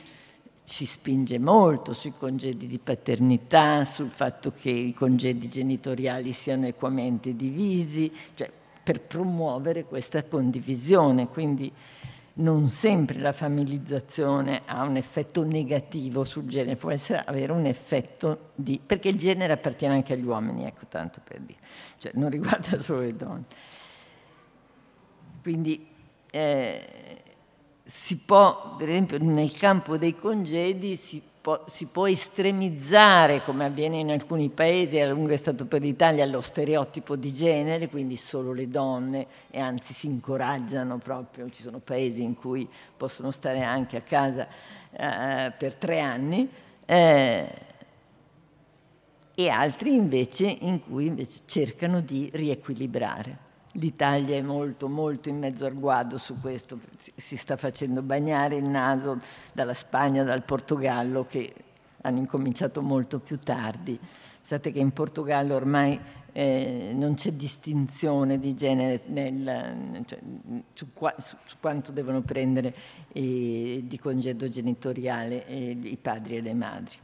si 0.66 0.86
spinge 0.86 1.40
molto 1.40 1.94
sui 1.94 2.14
congedi 2.18 2.68
di 2.68 2.80
paternità, 2.80 3.86
sul 3.86 4.10
fatto 4.10 4.52
che 4.52 4.70
i 4.70 4.94
congedi 4.94 5.50
genitoriali 5.50 6.32
siano 6.32 6.66
equamente 6.66 7.36
divisi, 7.36 8.12
cioè 8.34 8.50
per 8.82 9.02
promuovere 9.02 9.86
questa 9.86 10.24
condivisione. 10.24 11.28
Quindi 11.28 11.72
non 12.36 12.70
sempre 12.70 13.20
la 13.20 13.34
familizzazione 13.34 14.64
ha 14.66 14.84
un 14.84 14.96
effetto 14.96 15.44
negativo 15.44 16.24
sul 16.24 16.46
genere, 16.46 16.78
può 16.78 16.90
essere, 16.90 17.24
avere 17.24 17.52
un 17.52 17.66
effetto 17.66 18.52
di... 18.56 18.82
perché 18.84 19.10
il 19.10 19.18
genere 19.18 19.54
appartiene 19.54 19.94
anche 19.94 20.14
agli 20.14 20.26
uomini, 20.26 20.66
ecco 20.66 20.88
tanto 20.88 21.22
per 21.24 21.40
dire, 21.42 21.60
cioè 22.00 22.12
non 22.16 22.30
riguarda 22.30 22.80
solo 22.82 23.02
le 23.02 23.16
donne. 23.16 23.44
Quindi 25.44 25.86
eh, 26.32 27.22
si 27.84 28.18
può, 28.18 28.76
per 28.78 28.90
esempio 28.90 29.18
nel 29.22 29.52
campo 29.52 29.98
dei 29.98 30.16
congedi, 30.16 30.96
si 30.96 31.22
può, 31.42 31.64
si 31.66 31.88
può, 31.88 32.08
estremizzare, 32.08 33.44
come 33.44 33.66
avviene 33.66 33.98
in 33.98 34.10
alcuni 34.10 34.50
paesi, 34.50 35.00
a 35.00 35.10
lungo 35.10 35.34
è 35.34 35.38
stato 35.38 35.66
per 35.66 35.82
l'Italia, 35.82 36.26
lo 36.26 36.40
stereotipo 36.40 37.18
di 37.18 37.34
genere, 37.34 37.90
quindi 37.90 38.16
solo 38.16 38.54
le 38.54 38.70
donne, 38.70 39.28
e 39.50 39.60
anzi 39.60 39.94
si 39.94 40.08
incoraggiano 40.08 40.98
proprio, 40.98 41.50
ci 41.50 41.62
sono 41.62 41.80
paesi 41.80 42.24
in 42.24 42.36
cui 42.36 42.68
possono 42.96 43.32
stare 43.32 43.62
anche 43.62 43.98
a 43.98 44.02
casa 44.02 44.48
eh, 44.92 45.52
per 45.58 45.76
tre 45.76 46.00
anni, 46.00 46.50
eh, 46.86 47.72
e 49.36 49.50
altri 49.50 49.96
invece 49.96 50.46
in 50.46 50.80
cui 50.82 51.08
invece 51.08 51.42
cercano 51.46 52.00
di 52.02 52.30
riequilibrare. 52.32 53.52
L'Italia 53.74 54.36
è 54.36 54.42
molto, 54.42 54.88
molto 54.88 55.30
in 55.30 55.40
mezzo 55.40 55.66
al 55.66 55.74
guado 55.74 56.18
su 56.18 56.40
questo, 56.40 56.80
si 57.16 57.38
sta 57.38 57.58
facendo 57.58 58.02
bagnare 58.02 58.56
il 58.58 58.70
naso 58.70 59.20
dalla 59.52 59.74
Spagna, 59.74 60.24
dal 60.24 60.44
Portogallo, 60.44 61.26
che 61.26 61.52
hanno 62.02 62.20
incominciato 62.20 62.82
molto 62.82 63.20
più 63.20 63.40
tardi. 63.40 64.00
Sapete 64.42 64.74
che 64.74 64.80
in 64.80 64.92
Portogallo 64.92 65.56
ormai 65.56 66.00
eh, 66.34 66.92
non 66.94 67.14
c'è 67.14 67.32
distinzione 67.32 68.40
di 68.40 68.56
genere 68.56 69.02
nel, 69.08 70.04
cioè, 70.06 70.20
su, 70.74 70.88
qua, 70.94 71.14
su, 71.18 71.36
su, 71.46 71.56
quanto 71.60 71.92
devono 71.92 72.22
prendere 72.22 72.76
eh, 73.12 73.84
di 73.86 74.00
congedo 74.00 74.50
genitoriale 74.50 75.48
eh, 75.48 75.78
i 75.82 75.98
padri 76.00 76.38
e 76.38 76.42
le 76.42 76.54
madri. 76.54 76.96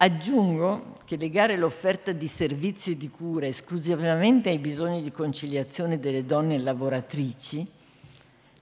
Aggiungo 0.00 0.98
che 1.04 1.16
legare 1.16 1.56
l'offerta 1.56 2.12
di 2.12 2.28
servizi 2.28 2.96
di 2.96 3.10
cura 3.10 3.46
esclusivamente 3.46 4.48
ai 4.48 4.58
bisogni 4.58 5.02
di 5.02 5.10
conciliazione 5.10 5.98
delle 5.98 6.24
donne 6.24 6.56
lavoratrici 6.58 7.66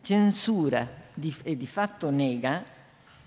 censura 0.00 0.88
e 1.42 1.56
di 1.56 1.66
fatto 1.66 2.08
nega 2.08 2.64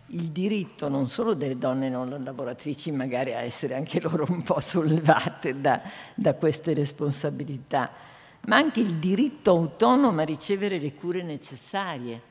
il 0.08 0.30
diritto 0.32 0.88
non 0.90 1.08
solo 1.08 1.36
delle 1.36 1.58
donne 1.58 1.90
non 1.90 2.10
lavoratrici 2.24 2.92
magari 2.92 3.34
a 3.34 3.42
essere 3.42 3.76
anche 3.76 4.00
loro 4.02 4.26
un 4.28 4.42
po' 4.42 4.60
sollevate 4.60 5.62
da, 5.62 5.80
da 6.16 6.34
queste 6.34 6.74
responsabilità, 6.74 7.92
ma 8.48 8.56
anche 8.56 8.80
il 8.80 8.96
diritto 8.96 9.52
autonomo 9.52 10.22
a 10.22 10.26
ricevere 10.26 10.80
le 10.80 10.96
cure 10.96 11.22
necessarie 11.22 12.22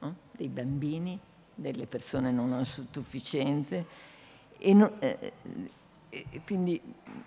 no? 0.00 0.16
dei 0.32 0.48
bambini, 0.48 1.16
delle 1.54 1.86
persone 1.86 2.32
non 2.32 2.52
autosufficienti 2.52 3.84
e 4.64 4.74
no, 4.74 4.92
eh, 5.00 5.32
eh, 6.08 6.40
quindi 6.46 6.80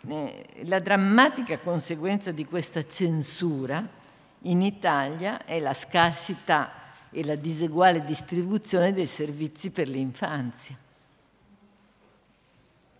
eh, 0.07 0.45
la 0.63 0.79
drammatica 0.79 1.59
conseguenza 1.59 2.31
di 2.31 2.45
questa 2.45 2.85
censura 2.85 3.85
in 4.43 4.61
Italia 4.61 5.43
è 5.43 5.59
la 5.59 5.73
scarsità 5.73 6.71
e 7.11 7.25
la 7.25 7.35
diseguale 7.35 8.05
distribuzione 8.05 8.93
dei 8.93 9.05
servizi 9.05 9.69
per 9.69 9.89
l'infanzia, 9.89 10.77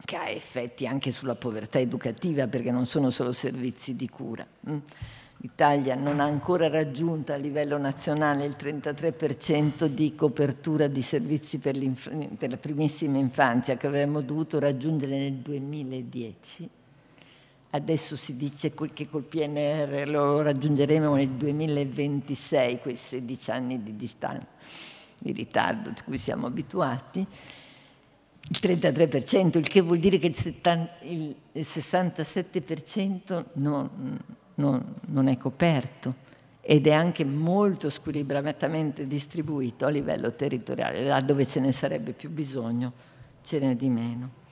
che 0.03 0.15
ha 0.17 0.27
effetti 0.27 0.85
anche 0.85 1.11
sulla 1.11 1.35
povertà 1.35 1.79
educativa 1.79 2.45
perché 2.47 2.71
non 2.71 2.85
sono 2.85 3.11
solo 3.11 3.31
servizi 3.31 3.95
di 3.95 4.09
cura. 4.09 4.45
L'Italia 5.37 5.95
non 5.95 6.19
ha 6.19 6.23
ancora 6.23 6.69
raggiunto 6.69 7.33
a 7.33 7.35
livello 7.35 7.77
nazionale 7.77 8.45
il 8.45 8.55
33% 8.57 9.85
di 9.85 10.15
copertura 10.15 10.87
di 10.87 11.01
servizi 11.01 11.59
per, 11.59 11.77
per 12.37 12.49
la 12.49 12.57
primissima 12.57 13.17
infanzia 13.17 13.75
che 13.77 13.87
avremmo 13.87 14.21
dovuto 14.21 14.59
raggiungere 14.59 15.17
nel 15.17 15.33
2010. 15.33 16.69
Adesso 17.71 18.15
si 18.15 18.37
dice 18.37 18.73
che 18.73 19.09
col 19.09 19.23
PNR 19.23 20.07
lo 20.07 20.41
raggiungeremo 20.41 21.13
nel 21.13 21.31
2026, 21.31 22.79
quei 22.79 22.95
16 22.95 23.51
anni 23.51 23.83
di 23.83 23.97
distanza, 23.97 24.47
di 25.19 25.33
ritardo 25.33 25.89
di 25.89 26.01
cui 26.05 26.17
siamo 26.17 26.47
abituati. 26.47 27.19
Il 27.19 28.59
33%, 28.61 29.57
il 29.57 29.67
che 29.67 29.81
vuol 29.81 29.99
dire 29.99 30.17
che 30.17 30.27
il, 30.27 30.35
70, 30.35 30.91
il 31.01 31.35
67% 31.53 33.45
non 33.55 34.17
non, 34.55 34.95
non 35.07 35.27
è 35.27 35.37
coperto 35.37 36.23
ed 36.67 36.87
è 36.87 36.93
anche 36.93 37.23
molto 37.23 37.91
squilibratamente 37.91 39.05
distribuito 39.05 39.85
a 39.85 39.89
livello 39.89 40.33
territoriale, 40.33 41.03
là 41.03 41.21
dove 41.21 41.45
ce 41.45 41.59
ne 41.59 41.71
sarebbe 41.71 42.13
più 42.13 42.31
bisogno 42.31 42.91
ce 43.43 43.59
n'è 43.59 43.75
di 43.75 43.87
meno. 43.87 44.43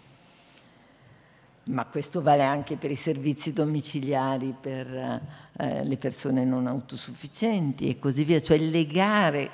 Ma 1.65 1.85
questo 1.85 2.21
vale 2.21 2.43
anche 2.43 2.75
per 2.75 2.91
i 2.91 2.95
servizi 2.95 3.51
domiciliari 3.51 4.53
per 4.59 5.21
eh, 5.57 5.83
le 5.83 5.97
persone 5.97 6.45
non 6.45 6.67
autosufficienti 6.67 7.87
e 7.87 7.97
così 7.97 8.23
via, 8.23 8.39
cioè 8.41 8.59
legare 8.59 9.49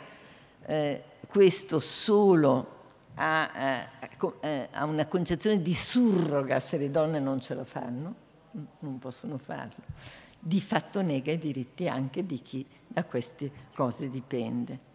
eh, 0.66 1.04
questo 1.28 1.80
solo 1.80 2.78
a, 3.14 3.52
eh, 3.56 3.88
eh 4.42 4.68
a, 4.72 4.84
una 4.84 5.06
concezione 5.06 5.62
di 5.62 5.74
surroga 5.74 6.60
se 6.60 6.78
le 6.78 6.92
donne 6.92 7.20
non 7.20 7.40
ce 7.40 7.54
la 7.54 7.64
fanno, 7.64 8.16
non 8.80 9.00
possono 9.00 9.38
farlo 9.38 10.28
di 10.40 10.62
fatto 10.62 11.02
nega 11.02 11.32
i 11.32 11.38
diritti 11.38 11.88
anche 11.88 12.26
di 12.26 12.40
chi 12.42 12.66
da 12.88 13.04
queste 13.04 13.52
cose 13.76 14.10
dipende. 14.10 14.88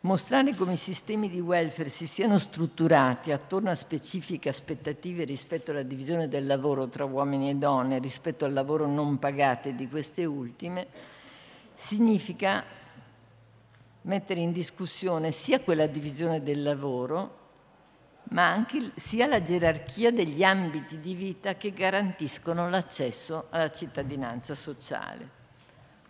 Mostrare 0.00 0.56
come 0.56 0.72
i 0.72 0.78
sistemi 0.78 1.28
di 1.28 1.38
welfare 1.38 1.88
si 1.88 2.08
siano 2.08 2.38
strutturati 2.38 3.30
attorno 3.30 3.70
a 3.70 3.74
specifiche 3.74 4.48
aspettative 4.48 5.22
rispetto 5.22 5.70
alla 5.70 5.84
divisione 5.84 6.26
del 6.26 6.44
lavoro 6.44 6.88
tra 6.88 7.04
uomini 7.04 7.50
e 7.50 7.54
donne, 7.54 8.00
rispetto 8.00 8.44
al 8.44 8.52
lavoro 8.52 8.88
non 8.88 9.20
pagato 9.20 9.70
di 9.70 9.88
queste 9.88 10.24
ultime, 10.24 10.88
significa 11.74 12.64
mettere 14.02 14.40
in 14.40 14.50
discussione 14.50 15.30
sia 15.30 15.60
quella 15.60 15.86
divisione 15.86 16.42
del 16.42 16.64
lavoro 16.64 17.41
ma 18.32 18.50
anche 18.50 18.92
sia 18.96 19.26
la 19.26 19.42
gerarchia 19.42 20.10
degli 20.10 20.42
ambiti 20.42 20.98
di 20.98 21.14
vita 21.14 21.54
che 21.54 21.72
garantiscono 21.72 22.68
l'accesso 22.68 23.46
alla 23.50 23.70
cittadinanza 23.70 24.54
sociale. 24.54 25.40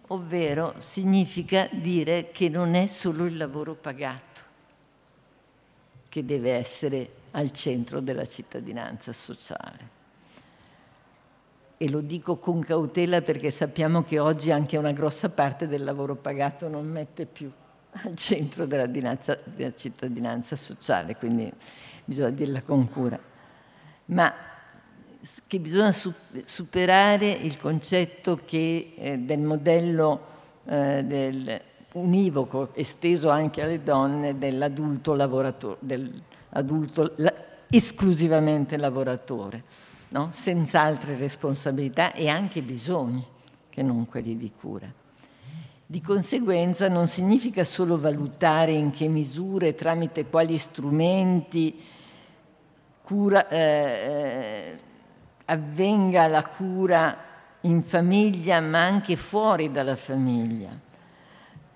Ovvero 0.08 0.74
significa 0.78 1.68
dire 1.70 2.30
che 2.30 2.48
non 2.48 2.74
è 2.74 2.86
solo 2.86 3.24
il 3.24 3.36
lavoro 3.36 3.74
pagato 3.74 4.40
che 6.08 6.24
deve 6.24 6.52
essere 6.52 7.10
al 7.32 7.50
centro 7.52 8.00
della 8.00 8.26
cittadinanza 8.26 9.12
sociale. 9.12 10.00
E 11.78 11.90
lo 11.90 12.00
dico 12.00 12.36
con 12.36 12.60
cautela 12.60 13.22
perché 13.22 13.50
sappiamo 13.50 14.04
che 14.04 14.18
oggi 14.18 14.52
anche 14.52 14.76
una 14.76 14.92
grossa 14.92 15.30
parte 15.30 15.66
del 15.66 15.82
lavoro 15.82 16.14
pagato 16.14 16.68
non 16.68 16.86
mette 16.86 17.26
più 17.26 17.50
al 17.90 18.14
centro 18.14 18.66
della, 18.66 18.86
dinanza, 18.86 19.36
della 19.42 19.74
cittadinanza 19.74 20.54
sociale, 20.54 21.16
quindi 21.16 21.52
bisogna 22.04 22.30
dirla 22.30 22.62
con 22.62 22.90
cura, 22.90 23.18
ma 24.06 24.34
che 25.46 25.60
bisogna 25.60 25.92
superare 26.44 27.30
il 27.30 27.58
concetto 27.58 28.40
che, 28.44 28.94
eh, 28.96 29.18
del 29.18 29.40
modello 29.40 30.26
eh, 30.64 31.04
del, 31.04 31.60
univoco, 31.92 32.74
esteso 32.74 33.30
anche 33.30 33.62
alle 33.62 33.82
donne, 33.82 34.38
dell'adulto 34.38 35.14
lavoratore, 35.14 35.76
dell'adulto 35.80 37.12
la, 37.16 37.32
esclusivamente 37.68 38.76
lavoratore, 38.76 39.62
no? 40.08 40.28
senza 40.32 40.80
altre 40.80 41.16
responsabilità 41.16 42.12
e 42.12 42.28
anche 42.28 42.62
bisogni 42.62 43.24
che 43.68 43.82
non 43.82 44.06
quelli 44.06 44.36
di 44.36 44.52
cura. 44.58 44.92
Di 45.92 46.00
conseguenza 46.00 46.88
non 46.88 47.06
significa 47.06 47.64
solo 47.64 48.00
valutare 48.00 48.72
in 48.72 48.92
che 48.92 49.08
misure, 49.08 49.68
e 49.68 49.74
tramite 49.74 50.24
quali 50.24 50.56
strumenti 50.56 51.78
cura, 53.02 53.46
eh, 53.48 53.58
eh, 53.58 54.78
avvenga 55.44 56.28
la 56.28 56.46
cura 56.46 57.14
in 57.60 57.82
famiglia 57.82 58.58
ma 58.62 58.82
anche 58.82 59.16
fuori 59.16 59.70
dalla 59.70 59.94
famiglia. 59.94 60.70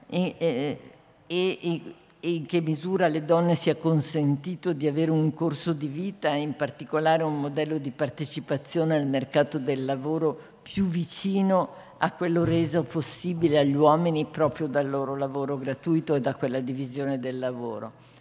E, 0.09 0.35
eh, 0.39 0.81
e, 1.27 1.95
e 2.19 2.31
in 2.31 2.47
che 2.47 2.63
misura 2.63 3.05
alle 3.05 3.23
donne 3.23 3.55
sia 3.55 3.77
consentito 3.77 4.73
di 4.73 4.87
avere 4.87 5.11
un 5.11 5.35
corso 5.35 5.75
di 5.75 5.89
vita 5.89 6.33
e 6.33 6.41
in 6.41 6.57
particolare 6.57 7.23
un 7.23 7.39
modello 7.39 7.77
di 7.77 7.91
partecipazione 7.91 8.97
al 8.97 9.07
mercato 9.07 9.59
del 9.59 9.85
lavoro 9.85 10.41
più 10.63 10.87
vicino 10.87 11.85
a 11.99 12.13
quello 12.13 12.45
reso 12.45 12.83
possibile 12.83 13.59
agli 13.59 13.75
uomini 13.75 14.27
proprio 14.27 14.67
dal 14.67 14.89
loro 14.89 15.17
lavoro 15.17 15.59
gratuito 15.59 16.15
e 16.15 16.21
da 16.21 16.35
quella 16.35 16.61
divisione 16.61 17.19
del 17.19 17.39
lavoro. 17.39 18.15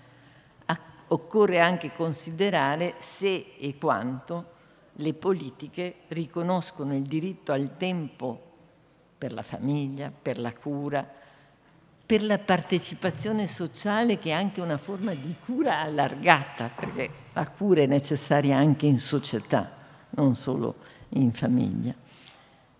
Occorre 1.08 1.60
anche 1.60 1.92
considerare 1.96 2.96
se 2.98 3.54
e 3.60 3.78
quanto 3.78 4.54
le 4.94 5.14
politiche 5.14 5.98
riconoscono 6.08 6.96
il 6.96 7.04
diritto 7.04 7.52
al 7.52 7.78
tempo 7.78 8.42
per 9.16 9.32
la 9.32 9.44
famiglia, 9.44 10.12
per 10.20 10.40
la 10.40 10.52
cura, 10.52 11.08
per 12.06 12.24
la 12.24 12.40
partecipazione 12.40 13.46
sociale 13.46 14.18
che 14.18 14.30
è 14.30 14.34
anche 14.34 14.62
una 14.62 14.78
forma 14.78 15.14
di 15.14 15.36
cura 15.46 15.82
allargata, 15.82 16.72
perché 16.76 17.10
la 17.34 17.48
cura 17.52 17.82
è 17.82 17.86
necessaria 17.86 18.58
anche 18.58 18.88
in 18.88 18.98
società, 18.98 19.72
non 20.10 20.34
solo 20.36 20.76
in 21.10 21.32
famiglia, 21.34 21.94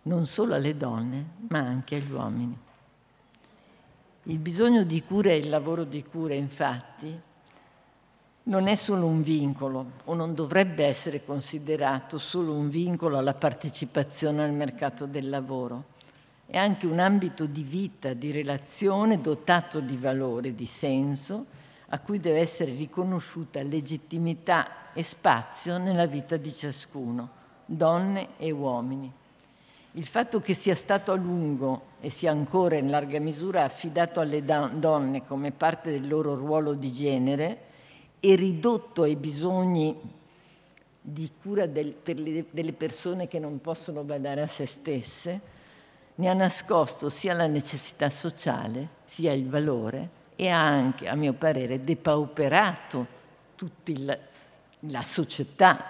non 0.06 0.26
solo 0.26 0.56
alle 0.56 0.76
donne, 0.76 1.26
ma 1.50 1.60
anche 1.60 1.98
agli 1.98 2.12
uomini. 2.12 2.58
Il 4.24 4.40
bisogno 4.40 4.84
di 4.84 5.04
cura 5.04 5.30
e 5.30 5.38
il 5.38 5.50
lavoro 5.50 5.84
di 5.84 6.04
cura, 6.04 6.34
infatti, 6.34 7.20
non 8.44 8.68
è 8.68 8.76
solo 8.76 9.06
un 9.06 9.22
vincolo 9.22 9.92
o 10.06 10.14
non 10.14 10.34
dovrebbe 10.34 10.86
essere 10.86 11.24
considerato 11.24 12.18
solo 12.18 12.54
un 12.54 12.70
vincolo 12.70 13.18
alla 13.18 13.34
partecipazione 13.34 14.44
al 14.44 14.52
mercato 14.52 15.06
del 15.06 15.30
lavoro 15.30 15.94
è 16.48 16.58
anche 16.58 16.86
un 16.86 17.00
ambito 17.00 17.46
di 17.46 17.64
vita, 17.64 18.14
di 18.14 18.32
relazione 18.32 19.20
dotato 19.20 19.80
di 19.80 19.98
valore, 19.98 20.54
di 20.54 20.66
senso, 20.66 21.46
a 21.90 22.00
cui 22.00 22.20
deve 22.20 22.40
essere 22.40 22.74
riconosciuta 22.74 23.62
legittimità 23.64 24.94
e 24.94 25.02
spazio 25.02 25.78
nella 25.78 26.06
vita 26.06 26.38
di 26.38 26.54
ciascuno, 26.54 27.30
donne 27.66 28.38
e 28.38 28.52
uomini. 28.52 29.12
Il 29.98 30.06
fatto 30.06 30.42
che 30.42 30.54
sia 30.54 30.76
stato 30.76 31.14
a 31.14 31.16
lungo 31.16 31.94
e 32.02 32.10
sia 32.10 32.30
ancora 32.30 32.76
in 32.76 32.90
larga 32.90 33.18
misura 33.22 33.64
affidato 33.64 34.20
alle 34.20 34.44
donne 34.44 35.26
come 35.26 35.52
parte 35.52 35.90
del 35.90 36.06
loro 36.06 36.36
ruolo 36.36 36.74
di 36.74 36.92
genere 36.92 37.60
e 38.20 38.36
ridotto 38.36 39.04
ai 39.04 39.16
bisogni 39.16 39.98
di 41.00 41.32
cura 41.42 41.66
del, 41.66 41.94
per 41.94 42.20
le, 42.20 42.46
delle 42.52 42.74
persone 42.74 43.30
che 43.30 43.40
non 43.40 43.62
possono 43.62 44.04
badare 44.04 44.42
a 44.42 44.48
se 44.48 44.66
stesse, 44.66 45.40
ne 46.16 46.28
ha 46.28 46.34
nascosto 46.34 47.10
sia 47.10 47.34
la 47.34 47.48
necessità 47.48 48.10
sociale 48.10 48.90
sia 49.06 49.32
il 49.32 49.48
valore 49.48 50.10
e 50.36 50.50
ha 50.50 50.62
anche, 50.62 51.08
a 51.08 51.16
mio 51.16 51.32
parere, 51.32 51.86
depauperato 51.86 53.08
tutta 53.56 54.18
la 54.80 55.04
società, 55.04 55.86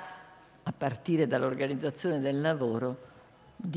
a 0.62 0.72
partire 0.72 1.26
dall'organizzazione 1.26 2.20
del 2.20 2.40
lavoro, 2.40 3.14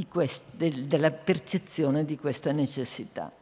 quest, 0.08 0.42
del, 0.52 0.84
della 0.84 1.10
percezione 1.10 2.04
di 2.04 2.16
questa 2.16 2.52
necessità. 2.52 3.32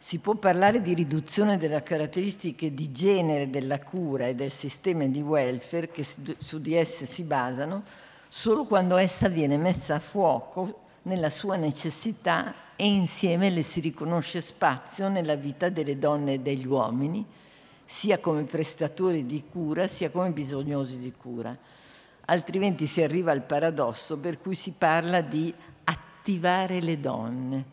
Si 0.00 0.18
può 0.18 0.34
parlare 0.34 0.80
di 0.80 0.94
riduzione 0.94 1.58
delle 1.58 1.82
caratteristiche 1.82 2.72
di 2.72 2.92
genere 2.92 3.50
della 3.50 3.80
cura 3.80 4.26
e 4.26 4.34
del 4.34 4.50
sistema 4.50 5.04
di 5.04 5.20
welfare 5.20 5.90
che 5.90 6.04
su 6.38 6.60
di 6.60 6.74
esse 6.74 7.04
si 7.04 7.24
basano 7.24 7.82
solo 8.28 8.64
quando 8.64 8.96
essa 8.96 9.28
viene 9.28 9.56
messa 9.56 9.96
a 9.96 10.00
fuoco 10.00 10.86
nella 11.02 11.30
sua 11.30 11.56
necessità 11.56 12.54
e 12.76 12.86
insieme 12.86 13.50
le 13.50 13.62
si 13.62 13.80
riconosce 13.80 14.40
spazio 14.40 15.08
nella 15.08 15.34
vita 15.34 15.68
delle 15.68 15.98
donne 15.98 16.34
e 16.34 16.40
degli 16.40 16.66
uomini, 16.66 17.24
sia 17.84 18.18
come 18.18 18.42
prestatori 18.44 19.24
di 19.24 19.44
cura 19.50 19.88
sia 19.88 20.10
come 20.10 20.30
bisognosi 20.30 20.98
di 20.98 21.12
cura. 21.12 21.56
Altrimenti 22.30 22.86
si 22.86 23.02
arriva 23.02 23.32
al 23.32 23.42
paradosso 23.42 24.18
per 24.18 24.38
cui 24.38 24.54
si 24.54 24.72
parla 24.76 25.22
di 25.22 25.52
attivare 25.84 26.80
le 26.80 27.00
donne. 27.00 27.64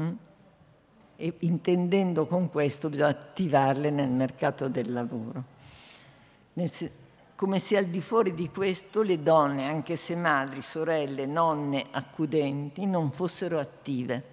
Mm? 0.00 0.12
E 1.16 1.34
intendendo 1.40 2.26
con 2.26 2.48
questo 2.50 2.88
bisogna 2.88 3.08
attivarle 3.08 3.90
nel 3.90 4.10
mercato 4.10 4.68
del 4.68 4.92
lavoro. 4.92 5.44
Come 7.34 7.58
se 7.58 7.76
al 7.76 7.86
di 7.86 8.00
fuori 8.00 8.32
di 8.32 8.48
questo 8.48 9.02
le 9.02 9.20
donne, 9.20 9.66
anche 9.66 9.96
se 9.96 10.14
madri, 10.14 10.62
sorelle, 10.62 11.26
nonne 11.26 11.86
accudenti, 11.90 12.86
non 12.86 13.10
fossero 13.10 13.58
attive. 13.58 14.24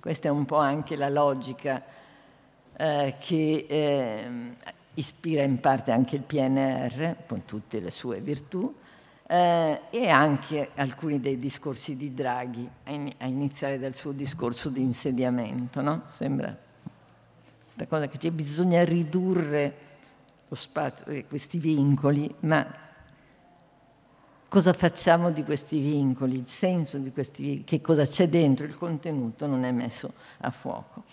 Questa 0.00 0.28
è 0.28 0.30
un 0.30 0.44
po' 0.44 0.58
anche 0.58 0.96
la 0.96 1.08
logica 1.08 1.82
eh, 2.76 3.16
che 3.18 3.66
eh, 3.68 4.56
ispira 4.96 5.42
in 5.42 5.60
parte 5.60 5.90
anche 5.90 6.16
il 6.16 6.22
PNR, 6.22 7.16
con 7.26 7.44
tutte 7.44 7.80
le 7.80 7.90
sue 7.90 8.20
virtù, 8.20 8.74
eh, 9.28 9.80
e 9.90 10.08
anche 10.08 10.70
alcuni 10.74 11.20
dei 11.20 11.38
discorsi 11.38 11.96
di 11.96 12.14
Draghi, 12.14 12.68
a 12.84 13.26
iniziare 13.26 13.78
dal 13.78 13.94
suo 13.94 14.12
discorso 14.12 14.68
di 14.68 14.80
insediamento. 14.80 15.80
No? 15.80 16.02
Sembra 16.08 16.56
questa 17.64 17.86
cosa 17.86 18.08
che 18.08 18.30
bisogna 18.30 18.84
ridurre 18.84 19.84
spazio, 20.50 21.06
eh, 21.06 21.26
questi 21.26 21.58
vincoli, 21.58 22.32
ma 22.40 22.66
cosa 24.48 24.72
facciamo 24.72 25.30
di 25.30 25.42
questi 25.42 25.80
vincoli, 25.80 26.36
il 26.36 26.48
senso 26.48 26.98
di 26.98 27.12
questi 27.12 27.42
vincoli, 27.42 27.64
che 27.64 27.80
cosa 27.80 28.04
c'è 28.04 28.28
dentro, 28.28 28.64
il 28.64 28.76
contenuto 28.76 29.46
non 29.46 29.64
è 29.64 29.72
messo 29.72 30.12
a 30.38 30.50
fuoco. 30.50 31.04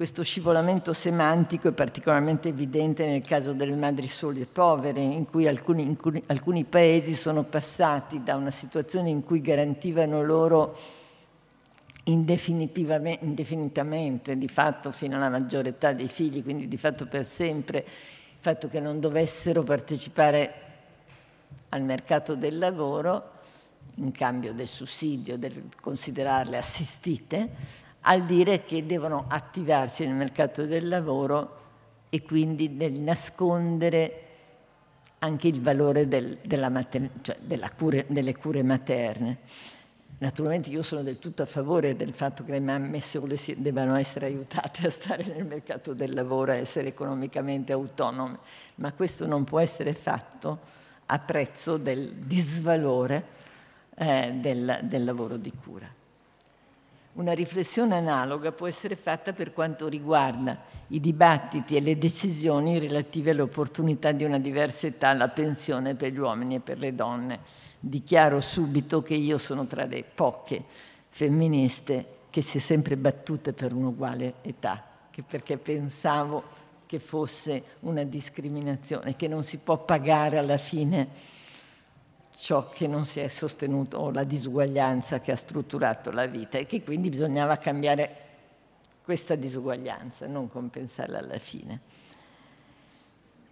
Questo 0.00 0.22
scivolamento 0.22 0.94
semantico 0.94 1.68
è 1.68 1.72
particolarmente 1.72 2.48
evidente 2.48 3.04
nel 3.04 3.20
caso 3.20 3.52
delle 3.52 3.76
madri 3.76 4.08
sole 4.08 4.40
e 4.40 4.46
povere, 4.46 4.98
in 4.98 5.26
cui 5.26 5.46
alcuni, 5.46 5.82
in 5.82 5.98
cui 5.98 6.22
alcuni 6.28 6.64
paesi 6.64 7.12
sono 7.12 7.42
passati 7.42 8.22
da 8.22 8.34
una 8.34 8.50
situazione 8.50 9.10
in 9.10 9.22
cui 9.22 9.42
garantivano 9.42 10.22
loro 10.22 10.74
indefinitamente, 12.04 14.38
di 14.38 14.48
fatto 14.48 14.90
fino 14.90 15.16
alla 15.16 15.28
maggiore 15.28 15.68
età 15.68 15.92
dei 15.92 16.08
figli, 16.08 16.42
quindi 16.42 16.66
di 16.66 16.78
fatto 16.78 17.04
per 17.04 17.26
sempre, 17.26 17.80
il 17.80 18.38
fatto 18.38 18.68
che 18.68 18.80
non 18.80 19.00
dovessero 19.00 19.62
partecipare 19.62 20.54
al 21.68 21.82
mercato 21.82 22.36
del 22.36 22.56
lavoro 22.56 23.32
in 23.96 24.12
cambio 24.12 24.54
del 24.54 24.66
sussidio, 24.66 25.36
del 25.36 25.64
considerarle 25.78 26.56
assistite, 26.56 27.88
al 28.02 28.24
dire 28.24 28.62
che 28.62 28.86
devono 28.86 29.26
attivarsi 29.28 30.06
nel 30.06 30.14
mercato 30.14 30.64
del 30.64 30.88
lavoro 30.88 31.58
e 32.08 32.22
quindi 32.22 32.68
nel 32.68 32.92
nascondere 32.92 34.24
anche 35.18 35.48
il 35.48 35.60
valore 35.60 36.08
del, 36.08 36.38
della 36.42 36.70
mater- 36.70 37.10
cioè 37.20 37.38
cure, 37.76 38.06
delle 38.08 38.36
cure 38.36 38.62
materne. 38.62 39.38
Naturalmente 40.18 40.68
io 40.68 40.82
sono 40.82 41.02
del 41.02 41.18
tutto 41.18 41.42
a 41.42 41.46
favore 41.46 41.96
del 41.96 42.12
fatto 42.12 42.44
che 42.44 42.52
le 42.52 42.60
mamme 42.60 43.00
sole 43.00 43.38
debbano 43.56 43.96
essere 43.96 44.26
aiutate 44.26 44.86
a 44.86 44.90
stare 44.90 45.24
nel 45.24 45.46
mercato 45.46 45.94
del 45.94 46.12
lavoro, 46.12 46.52
a 46.52 46.56
essere 46.56 46.88
economicamente 46.88 47.72
autonome, 47.72 48.38
ma 48.76 48.92
questo 48.92 49.26
non 49.26 49.44
può 49.44 49.60
essere 49.60 49.94
fatto 49.94 50.58
a 51.06 51.18
prezzo 51.18 51.76
del 51.76 52.12
disvalore 52.14 53.24
eh, 53.94 54.32
del, 54.34 54.80
del 54.82 55.04
lavoro 55.04 55.36
di 55.36 55.52
cura. 55.52 55.99
Una 57.12 57.32
riflessione 57.32 57.96
analoga 57.96 58.52
può 58.52 58.68
essere 58.68 58.94
fatta 58.94 59.32
per 59.32 59.52
quanto 59.52 59.88
riguarda 59.88 60.58
i 60.88 61.00
dibattiti 61.00 61.74
e 61.74 61.80
le 61.80 61.98
decisioni 61.98 62.78
relative 62.78 63.32
all'opportunità 63.32 64.12
di 64.12 64.22
una 64.22 64.38
diversa 64.38 64.86
età 64.86 65.08
alla 65.08 65.28
pensione 65.28 65.96
per 65.96 66.12
gli 66.12 66.18
uomini 66.18 66.54
e 66.56 66.60
per 66.60 66.78
le 66.78 66.94
donne. 66.94 67.40
Dichiaro 67.80 68.40
subito 68.40 69.02
che 69.02 69.14
io 69.14 69.38
sono 69.38 69.66
tra 69.66 69.86
le 69.86 70.04
poche 70.04 70.62
femministe 71.08 72.18
che 72.30 72.42
si 72.42 72.58
è 72.58 72.60
sempre 72.60 72.96
battute 72.96 73.52
per 73.52 73.72
un'uguale 73.72 74.34
età, 74.42 74.82
perché 75.26 75.58
pensavo 75.58 76.58
che 76.86 77.00
fosse 77.00 77.62
una 77.80 78.04
discriminazione, 78.04 79.16
che 79.16 79.26
non 79.26 79.42
si 79.42 79.58
può 79.58 79.78
pagare 79.78 80.38
alla 80.38 80.58
fine 80.58 81.08
ciò 82.40 82.70
che 82.70 82.86
non 82.86 83.04
si 83.04 83.20
è 83.20 83.28
sostenuto 83.28 83.98
o 83.98 84.10
la 84.10 84.24
disuguaglianza 84.24 85.20
che 85.20 85.30
ha 85.30 85.36
strutturato 85.36 86.10
la 86.10 86.24
vita 86.24 86.56
e 86.56 86.64
che 86.64 86.82
quindi 86.82 87.10
bisognava 87.10 87.58
cambiare 87.58 88.16
questa 89.04 89.34
disuguaglianza, 89.34 90.26
non 90.26 90.48
compensarla 90.48 91.18
alla 91.18 91.38
fine. 91.38 91.80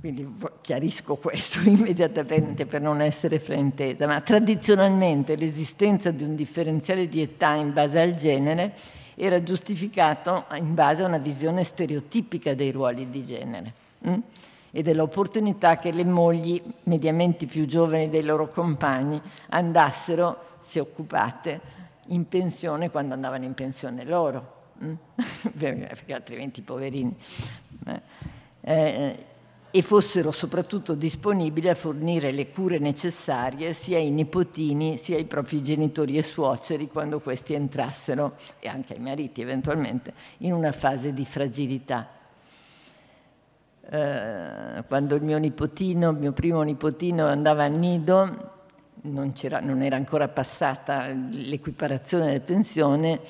Quindi 0.00 0.26
chiarisco 0.62 1.16
questo 1.16 1.60
immediatamente 1.68 2.64
per 2.64 2.80
non 2.80 3.02
essere 3.02 3.38
fraintesa, 3.38 4.06
ma 4.06 4.22
tradizionalmente 4.22 5.36
l'esistenza 5.36 6.10
di 6.10 6.24
un 6.24 6.34
differenziale 6.34 7.08
di 7.08 7.20
età 7.20 7.54
in 7.54 7.74
base 7.74 8.00
al 8.00 8.14
genere 8.14 8.74
era 9.16 9.42
giustificato 9.42 10.46
in 10.54 10.72
base 10.72 11.02
a 11.02 11.06
una 11.06 11.18
visione 11.18 11.62
stereotipica 11.62 12.54
dei 12.54 12.70
ruoli 12.70 13.10
di 13.10 13.24
genere 13.24 13.72
mh? 13.98 14.10
Hm? 14.10 14.22
E 14.70 14.82
dell'opportunità 14.82 15.78
che 15.78 15.92
le 15.92 16.04
mogli 16.04 16.62
mediamente 16.84 17.46
più 17.46 17.66
giovani 17.66 18.08
dei 18.08 18.22
loro 18.22 18.50
compagni 18.50 19.20
andassero, 19.48 20.56
se 20.58 20.80
occupate, 20.80 21.60
in 22.08 22.28
pensione 22.28 22.90
quando 22.90 23.14
andavano 23.14 23.44
in 23.44 23.54
pensione 23.54 24.04
loro 24.04 24.56
mm? 24.82 24.94
perché 25.58 26.14
altrimenti 26.14 26.62
poverini. 26.62 27.14
Eh, 27.86 28.00
eh, 28.60 29.26
e 29.70 29.82
fossero 29.82 30.30
soprattutto 30.30 30.94
disponibili 30.94 31.68
a 31.68 31.74
fornire 31.74 32.32
le 32.32 32.50
cure 32.50 32.78
necessarie 32.78 33.74
sia 33.74 33.98
ai 33.98 34.10
nipotini 34.10 34.96
sia 34.96 35.16
ai 35.16 35.26
propri 35.26 35.62
genitori 35.62 36.16
e 36.16 36.22
suoceri 36.22 36.88
quando 36.88 37.20
questi 37.20 37.52
entrassero, 37.52 38.36
e 38.60 38.68
anche 38.68 38.94
ai 38.94 39.00
mariti 39.00 39.42
eventualmente, 39.42 40.14
in 40.38 40.54
una 40.54 40.72
fase 40.72 41.12
di 41.12 41.24
fragilità. 41.26 42.17
Eh, 43.90 44.84
quando 44.86 45.14
il 45.14 45.22
mio 45.22 45.38
nipotino, 45.38 46.12
mio 46.12 46.32
primo 46.32 46.60
nipotino 46.60 47.26
andava 47.26 47.64
a 47.64 47.68
nido, 47.68 48.50
non, 49.02 49.32
non 49.62 49.82
era 49.82 49.96
ancora 49.96 50.28
passata 50.28 51.06
l'equiparazione 51.08 52.26
della 52.26 52.40
pensione, 52.40 53.20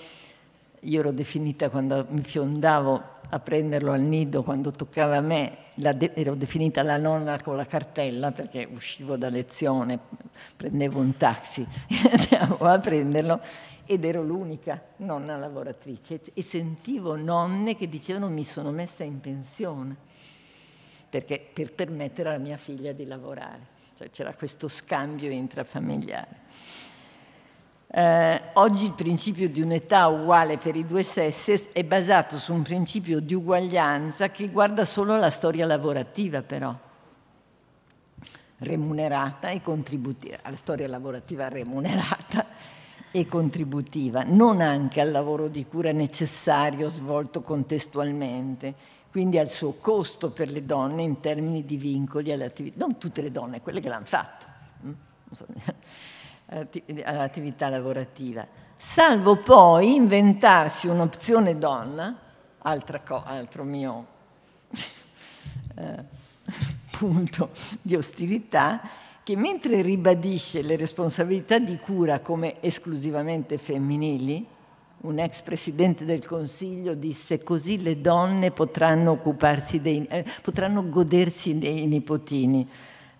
io 0.80 0.98
ero 0.98 1.12
definita 1.12 1.70
quando 1.70 2.06
mi 2.09 2.22
fiondavo 2.22 3.02
a 3.30 3.38
prenderlo 3.38 3.92
al 3.92 4.00
nido 4.00 4.42
quando 4.42 4.72
toccava 4.72 5.18
a 5.18 5.20
me, 5.20 5.59
de- 5.74 6.12
ero 6.14 6.34
definita 6.34 6.82
la 6.82 6.96
nonna 6.96 7.40
con 7.40 7.54
la 7.54 7.66
cartella 7.66 8.32
perché 8.32 8.66
uscivo 8.68 9.16
da 9.16 9.28
lezione, 9.28 9.96
prendevo 10.56 10.98
un 10.98 11.16
taxi 11.16 11.64
e 11.86 12.34
andavo 12.34 12.64
a 12.64 12.78
prenderlo 12.80 13.40
ed 13.84 14.04
ero 14.04 14.24
l'unica 14.24 14.82
nonna 14.96 15.36
lavoratrice 15.36 16.20
e 16.34 16.42
sentivo 16.42 17.14
nonne 17.16 17.76
che 17.76 17.88
dicevano 17.88 18.28
mi 18.28 18.44
sono 18.44 18.72
messa 18.72 19.04
in 19.04 19.20
pensione 19.20 20.06
perché, 21.09 21.48
per 21.52 21.72
permettere 21.72 22.28
alla 22.30 22.38
mia 22.38 22.56
figlia 22.56 22.92
di 22.92 23.06
lavorare. 23.06 23.76
Cioè, 23.96 24.11
c'era 24.11 24.34
questo 24.34 24.68
scambio 24.68 25.30
intrafamiliare. 25.30 26.46
Eh, 27.90 28.42
oggi 28.54 28.84
il 28.84 28.92
principio 28.92 29.48
di 29.48 29.62
un'età 29.62 30.09
uguale 30.09 30.59
per 30.59 30.76
i 30.76 30.86
due 30.86 31.02
sessi 31.02 31.70
è 31.72 31.82
basato 31.84 32.36
su 32.36 32.52
un 32.52 32.61
principio 32.61 33.18
di 33.18 33.32
uguaglianza 33.32 34.30
che 34.30 34.50
guarda 34.50 34.84
solo 34.84 35.14
alla 35.14 35.30
storia 35.30 35.64
lavorativa 35.64 36.42
però, 36.42 36.76
remunerata 38.59 39.48
e 39.48 39.62
contributiva, 39.62 40.36
alla 40.42 40.56
storia 40.56 40.86
lavorativa 40.86 41.48
remunerata 41.48 42.44
e 43.11 43.26
contributiva, 43.26 44.22
non 44.22 44.61
anche 44.61 45.00
al 45.00 45.11
lavoro 45.11 45.48
di 45.48 45.64
cura 45.64 45.90
necessario 45.90 46.90
svolto 46.90 47.40
contestualmente, 47.40 48.74
quindi 49.11 49.38
al 49.38 49.48
suo 49.48 49.74
costo 49.80 50.30
per 50.30 50.50
le 50.50 50.64
donne 50.64 51.02
in 51.02 51.20
termini 51.20 51.64
di 51.64 51.76
vincoli 51.76 52.30
all'attività, 52.30 52.76
non 52.78 52.98
tutte 52.98 53.22
le 53.22 53.30
donne, 53.30 53.61
quelle 53.61 53.80
che 53.80 53.88
l'hanno 53.88 54.04
fatto. 54.04 54.46
Mm? 54.84 54.92
all'attività 57.04 57.68
lavorativa, 57.68 58.46
salvo 58.76 59.36
poi 59.36 59.94
inventarsi 59.94 60.88
un'opzione 60.88 61.59
donna, 61.59 62.16
co- 63.04 63.22
altro 63.24 63.64
mio 63.64 64.06
eh, 65.76 66.04
punto 66.90 67.50
di 67.80 67.94
ostilità, 67.94 68.80
che 69.22 69.36
mentre 69.36 69.82
ribadisce 69.82 70.62
le 70.62 70.76
responsabilità 70.76 71.59
di 71.59 71.76
cura 71.78 72.20
come 72.20 72.61
esclusivamente 72.61 73.59
femminili, 73.59 74.46
un 75.01 75.18
ex 75.18 75.42
presidente 75.42 76.05
del 76.05 76.26
Consiglio 76.26 76.94
disse 76.94 77.42
così 77.42 77.82
le 77.82 78.01
donne 78.01 78.51
potranno 78.51 79.12
occuparsi 79.12 79.80
dei, 79.80 80.05
eh, 80.07 80.24
potranno 80.42 80.88
godersi 80.88 81.59
dei 81.59 81.86
nipotini 81.86 82.68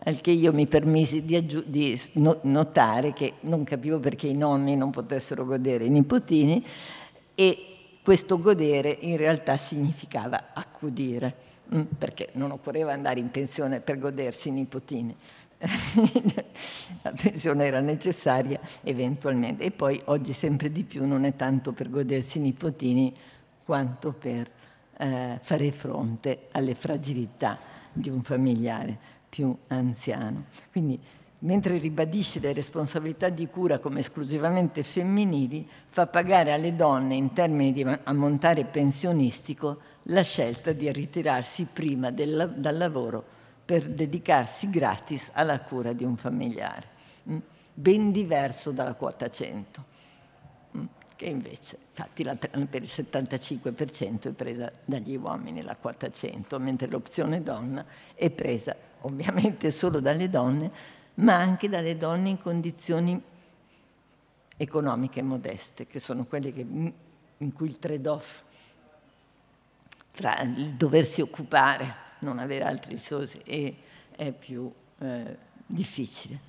al 0.05 0.21
che 0.21 0.31
io 0.31 0.53
mi 0.53 0.67
permisi 0.67 1.25
di, 1.25 1.37
aggiu- 1.37 1.65
di 1.67 2.01
notare 2.43 3.13
che 3.13 3.35
non 3.41 3.65
capivo 3.65 3.99
perché 3.99 4.29
i 4.29 4.37
nonni 4.37 4.77
non 4.77 4.91
potessero 4.91 5.45
godere 5.45 5.85
i 5.85 5.91
nipotini 5.91 6.65
e 7.35 7.69
questo 8.03 8.39
godere 8.39 8.97
in 9.01 9.17
realtà 9.17 9.57
significava 9.57 10.51
accudire, 10.55 11.35
mm, 11.75 11.83
perché 11.99 12.31
non 12.33 12.53
occorreva 12.53 12.93
andare 12.93 13.21
in 13.21 13.31
pensione 13.31 13.81
per 13.81 13.99
godersi 13.99 14.49
i 14.49 14.53
nipotini. 14.53 15.15
La 17.03 17.13
pensione 17.13 17.67
era 17.67 17.81
necessaria 17.81 18.61
eventualmente 18.83 19.65
e 19.65 19.71
poi 19.73 20.01
oggi 20.07 20.33
sempre 20.33 20.71
di 20.71 20.85
più 20.85 21.05
non 21.07 21.25
è 21.25 21.35
tanto 21.35 21.73
per 21.73 21.91
godersi 21.91 22.39
i 22.39 22.43
nipotini 22.43 23.15
quanto 23.65 24.13
per 24.13 24.49
eh, 24.97 25.39
fare 25.41 25.73
fronte 25.73 26.49
alle 26.53 26.75
fragilità 26.75 27.59
di 27.93 28.09
un 28.09 28.23
familiare 28.23 28.97
più 29.29 29.55
anziano. 29.69 30.45
Quindi, 30.71 30.99
mentre 31.41 31.79
ribadisce 31.79 32.41
le 32.41 32.53
responsabilità 32.53 33.29
di 33.29 33.47
cura 33.49 33.79
come 33.79 34.01
esclusivamente 34.01 34.83
femminili, 34.83 35.69
fa 35.87 36.07
pagare 36.07 36.53
alle 36.53 36.75
donne, 36.75 37.15
in 37.15 37.33
termini 37.33 37.73
di 37.73 37.85
ammontare 38.05 38.65
pensionistico, 38.65 39.81
la 40.05 40.23
scelta 40.23 40.73
di 40.73 40.91
ritirarsi 40.91 41.67
prima 41.71 42.11
del, 42.11 42.55
dal 42.57 42.77
lavoro 42.77 43.37
per 43.69 43.87
dedicarsi 43.87 44.71
gratis 44.71 45.31
alla 45.35 45.61
cura 45.61 45.93
di 45.93 46.03
un 46.03 46.17
familiare, 46.17 46.87
mm? 47.29 47.39
ben 47.75 48.13
diverso 48.13 48.71
dalla 48.71 48.95
quota 48.95 49.29
100, 49.29 49.85
mm? 50.75 50.85
che 51.15 51.27
invece, 51.27 51.77
infatti, 51.91 52.25
la, 52.25 52.35
per 52.35 52.81
il 52.83 52.89
75% 52.91 54.29
è 54.29 54.31
presa 54.31 54.73
dagli 54.87 55.15
uomini 55.17 55.61
la 55.61 55.77
quota 55.77 56.11
100, 56.11 56.59
mentre 56.59 56.89
l'opzione 56.89 57.43
donna 57.43 57.85
è 58.15 58.31
presa 58.31 58.75
ovviamente 59.03 59.71
solo 59.71 60.01
dalle 60.01 60.31
donne, 60.31 60.71
ma 61.17 61.35
anche 61.35 61.69
dalle 61.69 61.99
donne 61.99 62.31
in 62.31 62.41
condizioni 62.41 63.23
economiche 64.57 65.21
modeste, 65.21 65.87
che 65.87 65.99
sono 65.99 66.25
quelle 66.25 66.55
che, 66.55 66.67
in 67.37 67.53
cui 67.53 67.69
il 67.69 67.79
trade-off 67.79 68.45
tra 70.15 70.41
il 70.41 70.73
doversi 70.73 71.21
occupare, 71.21 72.07
non 72.21 72.39
avere 72.39 72.65
altre 72.65 72.93
risorse, 72.93 73.43
è, 73.43 73.73
è 74.17 74.33
più 74.33 74.71
eh, 75.01 75.37
difficile. 75.67 76.49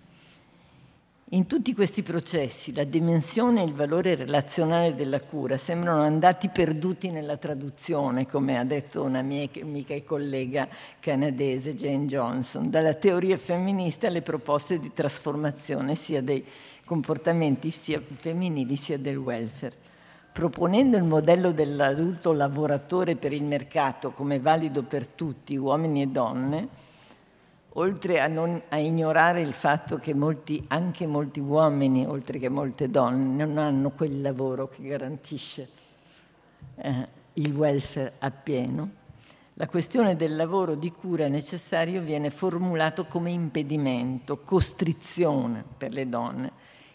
In 1.32 1.46
tutti 1.46 1.76
questi 1.76 2.02
processi 2.02 2.74
la 2.74 2.86
dimensione 2.86 3.62
e 3.62 3.66
il 3.66 3.74
valore 3.76 4.16
relazionale 4.16 4.96
della 4.96 5.22
cura 5.22 5.58
sembrano 5.58 6.02
andati 6.02 6.50
perduti 6.50 7.12
nella 7.12 7.38
traduzione, 7.38 8.26
come 8.26 8.58
ha 8.58 8.64
detto 8.64 9.04
una 9.04 9.22
mia 9.22 9.48
amica 9.62 9.94
e 9.94 10.04
collega 10.04 10.68
canadese 11.00 11.76
Jane 11.76 12.08
Johnson, 12.08 12.72
dalla 12.72 12.96
teoria 12.96 13.38
femminista 13.38 14.08
alle 14.08 14.24
proposte 14.24 14.80
di 14.80 14.92
trasformazione 14.92 15.94
sia 15.94 16.24
dei 16.24 16.44
comportamenti 16.84 17.70
sia 17.70 18.02
femminili 18.02 18.76
sia 18.76 18.98
del 18.98 19.18
welfare. 19.18 19.89
Proponendo 20.32 20.96
il 20.98 21.04
modello 21.04 21.52
dell'adulto 21.52 22.32
lavoratore 22.32 23.16
per 23.16 23.34
il 23.34 23.44
mercato 23.44 24.12
come 24.12 24.40
valido 24.40 24.84
per 24.84 25.08
tutti, 25.08 25.56
uomini 25.58 26.04
e 26.04 26.08
donne, 26.08 26.68
oltre 27.74 28.20
a, 28.20 28.28
non, 28.28 28.62
a, 28.70 28.78
ignorare 28.78 29.42
il 29.42 29.54
fatto 29.54 29.98
che 29.98 30.14
molti, 30.14 30.64
anche 30.70 31.06
molti 31.08 31.40
uomini, 31.40 32.06
oltre 32.06 32.40
che 32.40 32.50
molte 32.50 32.90
donne, 32.90 33.46
non 33.46 33.58
hanno 33.58 33.92
quel 33.92 34.22
lavoro 34.22 34.70
che 34.70 34.84
garantisce 34.84 35.70
eh, 36.76 37.08
il 37.34 37.54
welfare 37.54 38.14
appieno, 38.20 38.98
la 39.60 39.68
questione 39.68 40.16
del 40.16 40.38
lavoro 40.38 40.76
di 40.76 40.90
cura 40.90 41.28
necessario 41.28 42.02
viene 42.02 42.30
formulato 42.30 43.04
come 43.06 43.32
impedimento, 43.32 44.38
costrizione 44.38 45.66
per 45.78 45.92
le 45.92 46.08
donne, 46.08 46.52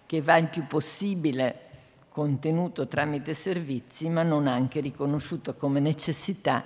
che 0.06 0.22
va 0.22 0.38
il 0.38 0.48
più 0.48 0.66
possibile 0.66 1.73
contenuto 2.14 2.86
tramite 2.86 3.34
servizi, 3.34 4.08
ma 4.08 4.22
non 4.22 4.46
anche 4.46 4.78
riconosciuto 4.78 5.56
come 5.56 5.80
necessità 5.80 6.62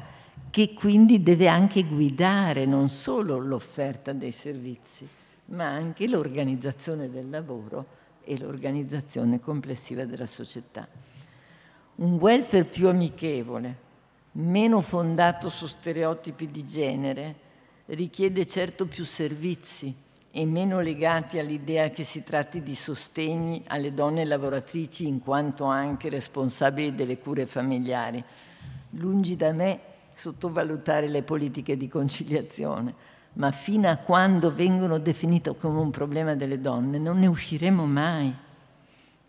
che 0.51 0.75
quindi 0.75 1.23
deve 1.23 1.49
anche 1.49 1.85
guidare 1.85 2.67
non 2.67 2.91
solo 2.91 3.39
l'offerta 3.39 4.13
dei 4.13 4.31
servizi, 4.31 5.09
ma 5.47 5.65
anche 5.65 6.07
l'organizzazione 6.07 7.09
del 7.09 7.31
lavoro 7.31 7.87
e 8.25 8.39
l'organizzazione 8.39 9.41
complessiva 9.41 10.05
della 10.05 10.27
società. 10.27 10.87
Un 11.95 12.13
welfare 12.17 12.65
più 12.65 12.89
amichevole, 12.89 13.77
meno 14.33 14.83
fondato 14.83 15.49
su 15.49 15.67
stereotipi 15.67 16.51
di 16.51 16.67
genere, 16.67 17.35
richiede 17.87 18.47
certo 18.47 18.85
più 18.85 19.07
servizi 19.07 19.95
e 20.31 20.45
meno 20.45 20.81
legati 20.81 21.39
all'idea 21.39 21.91
che 21.91 22.05
si 22.05 22.23
tratti 22.23 22.63
di 22.63 22.75
sostegni 22.75 23.63
alle 23.67 23.95
donne 23.95 24.25
lavoratrici 24.25 25.07
in 25.07 25.21
quanto 25.21 25.65
anche 25.65 26.09
responsabili 26.09 26.95
delle 26.95 27.19
cure 27.19 27.47
familiari. 27.47 28.23
Lungi 28.91 29.37
da 29.37 29.53
me 29.53 29.81
sottovalutare 30.15 31.09
le 31.09 31.23
politiche 31.23 31.77
di 31.77 31.89
conciliazione, 31.89 32.95
ma 33.35 33.51
fino 33.53 33.89
a 33.89 33.97
quando 33.97 34.53
vengono 34.53 34.99
definite 34.99 35.57
come 35.57 35.79
un 35.79 35.91
problema 35.91 36.35
delle 36.35 36.61
donne 36.61 36.99
non 36.99 37.19
ne 37.19 37.27
usciremo 37.27 37.87
mai, 37.87 38.35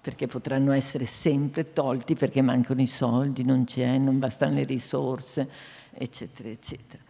perché 0.01 0.27
potranno 0.27 0.71
essere 0.71 1.05
sempre 1.05 1.73
tolti 1.73 2.15
perché 2.15 2.41
mancano 2.41 2.81
i 2.81 2.87
soldi, 2.87 3.43
non 3.43 3.65
c'è, 3.65 3.97
non 3.97 4.17
bastano 4.17 4.55
le 4.55 4.63
risorse, 4.63 5.49
eccetera, 5.93 6.49
eccetera. 6.49 7.03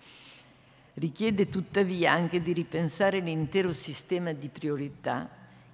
Richiede 0.99 1.47
tuttavia 1.47 2.11
anche 2.11 2.41
di 2.41 2.51
ripensare 2.51 3.21
l'intero 3.21 3.71
sistema 3.71 4.33
di 4.33 4.49
priorità 4.49 5.29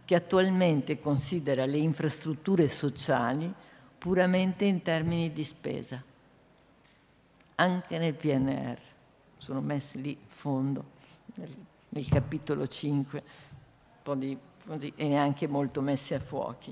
che 0.05 0.13
attualmente 0.13 0.99
considera 0.99 1.65
le 1.65 1.78
infrastrutture 1.78 2.67
sociali 2.67 3.51
puramente 3.97 4.65
in 4.65 4.84
termini 4.84 5.34
di 5.34 5.43
spesa, 5.43 5.99
anche 7.55 7.97
nel 7.97 8.13
PNR. 8.13 8.78
Sono 9.38 9.61
messi 9.61 9.99
lì 9.99 10.11
in 10.11 10.28
fondo, 10.28 10.84
nel, 11.34 11.55
nel 11.89 12.07
capitolo 12.07 12.67
5, 12.67 13.19
un 13.19 13.95
po' 14.03 14.13
di, 14.13 14.38
così, 14.63 14.93
e 14.95 15.07
neanche 15.07 15.47
molto 15.47 15.82
messi 15.82 16.13
a 16.13 16.19
fuochi 16.19 16.71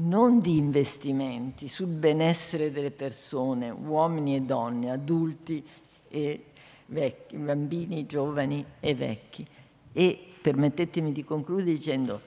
non 0.00 0.38
di 0.38 0.56
investimenti 0.56 1.66
sul 1.66 1.88
benessere 1.88 2.70
delle 2.70 2.92
persone, 2.92 3.70
uomini 3.70 4.36
e 4.36 4.42
donne, 4.42 4.92
adulti 4.92 5.66
e 6.08 6.44
vecchi, 6.88 7.36
bambini, 7.36 8.06
giovani 8.06 8.64
e 8.80 8.94
vecchi. 8.94 9.46
E 9.92 10.34
permettetemi 10.40 11.12
di 11.12 11.24
concludere 11.24 11.72
dicendo, 11.72 12.20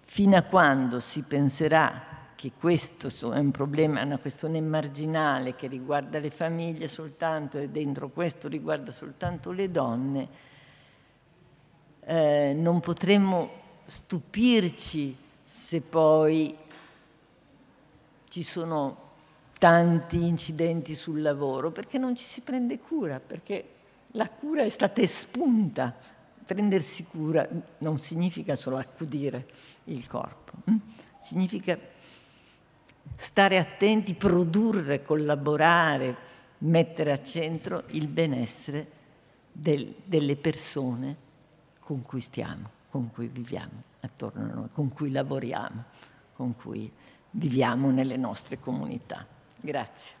fino 0.00 0.36
a 0.36 0.42
quando 0.42 1.00
si 1.00 1.22
penserà 1.22 2.14
che 2.34 2.52
questo 2.58 3.08
è 3.32 3.38
un 3.38 3.50
problema, 3.50 4.02
una 4.02 4.18
questione 4.18 4.60
marginale 4.60 5.54
che 5.54 5.66
riguarda 5.66 6.18
le 6.18 6.30
famiglie 6.30 6.86
soltanto 6.86 7.58
e 7.58 7.70
dentro 7.70 8.10
questo 8.10 8.46
riguarda 8.46 8.90
soltanto 8.90 9.52
le 9.52 9.70
donne, 9.70 10.28
eh, 12.00 12.54
non 12.54 12.80
potremmo 12.80 13.50
stupirci 13.86 15.16
se 15.42 15.80
poi 15.80 16.56
ci 18.28 18.42
sono 18.42 19.04
tanti 19.58 20.26
incidenti 20.26 20.94
sul 20.94 21.22
lavoro, 21.22 21.70
perché 21.72 21.96
non 21.96 22.14
ci 22.14 22.24
si 22.24 22.42
prende 22.42 22.78
cura, 22.78 23.18
perché 23.18 23.75
la 24.16 24.28
cura 24.28 24.62
è 24.62 24.68
stata 24.68 25.00
espunta. 25.00 25.94
Prendersi 26.44 27.04
cura 27.04 27.48
non 27.78 27.98
significa 27.98 28.56
solo 28.56 28.76
accudire 28.76 29.46
il 29.84 30.06
corpo, 30.06 30.52
hm? 30.64 30.76
significa 31.20 31.78
stare 33.16 33.58
attenti, 33.58 34.14
produrre, 34.14 35.02
collaborare, 35.02 36.16
mettere 36.58 37.12
a 37.12 37.22
centro 37.22 37.84
il 37.88 38.06
benessere 38.06 38.90
del, 39.50 39.92
delle 40.04 40.36
persone 40.36 41.16
con 41.80 42.02
cui 42.02 42.20
stiamo, 42.20 42.70
con 42.90 43.10
cui 43.10 43.26
viviamo 43.26 43.82
attorno 44.00 44.42
a 44.44 44.54
noi, 44.54 44.68
con 44.72 44.92
cui 44.92 45.10
lavoriamo, 45.10 45.84
con 46.34 46.54
cui 46.54 46.90
viviamo 47.30 47.90
nelle 47.90 48.16
nostre 48.16 48.60
comunità. 48.60 49.26
Grazie. 49.60 50.15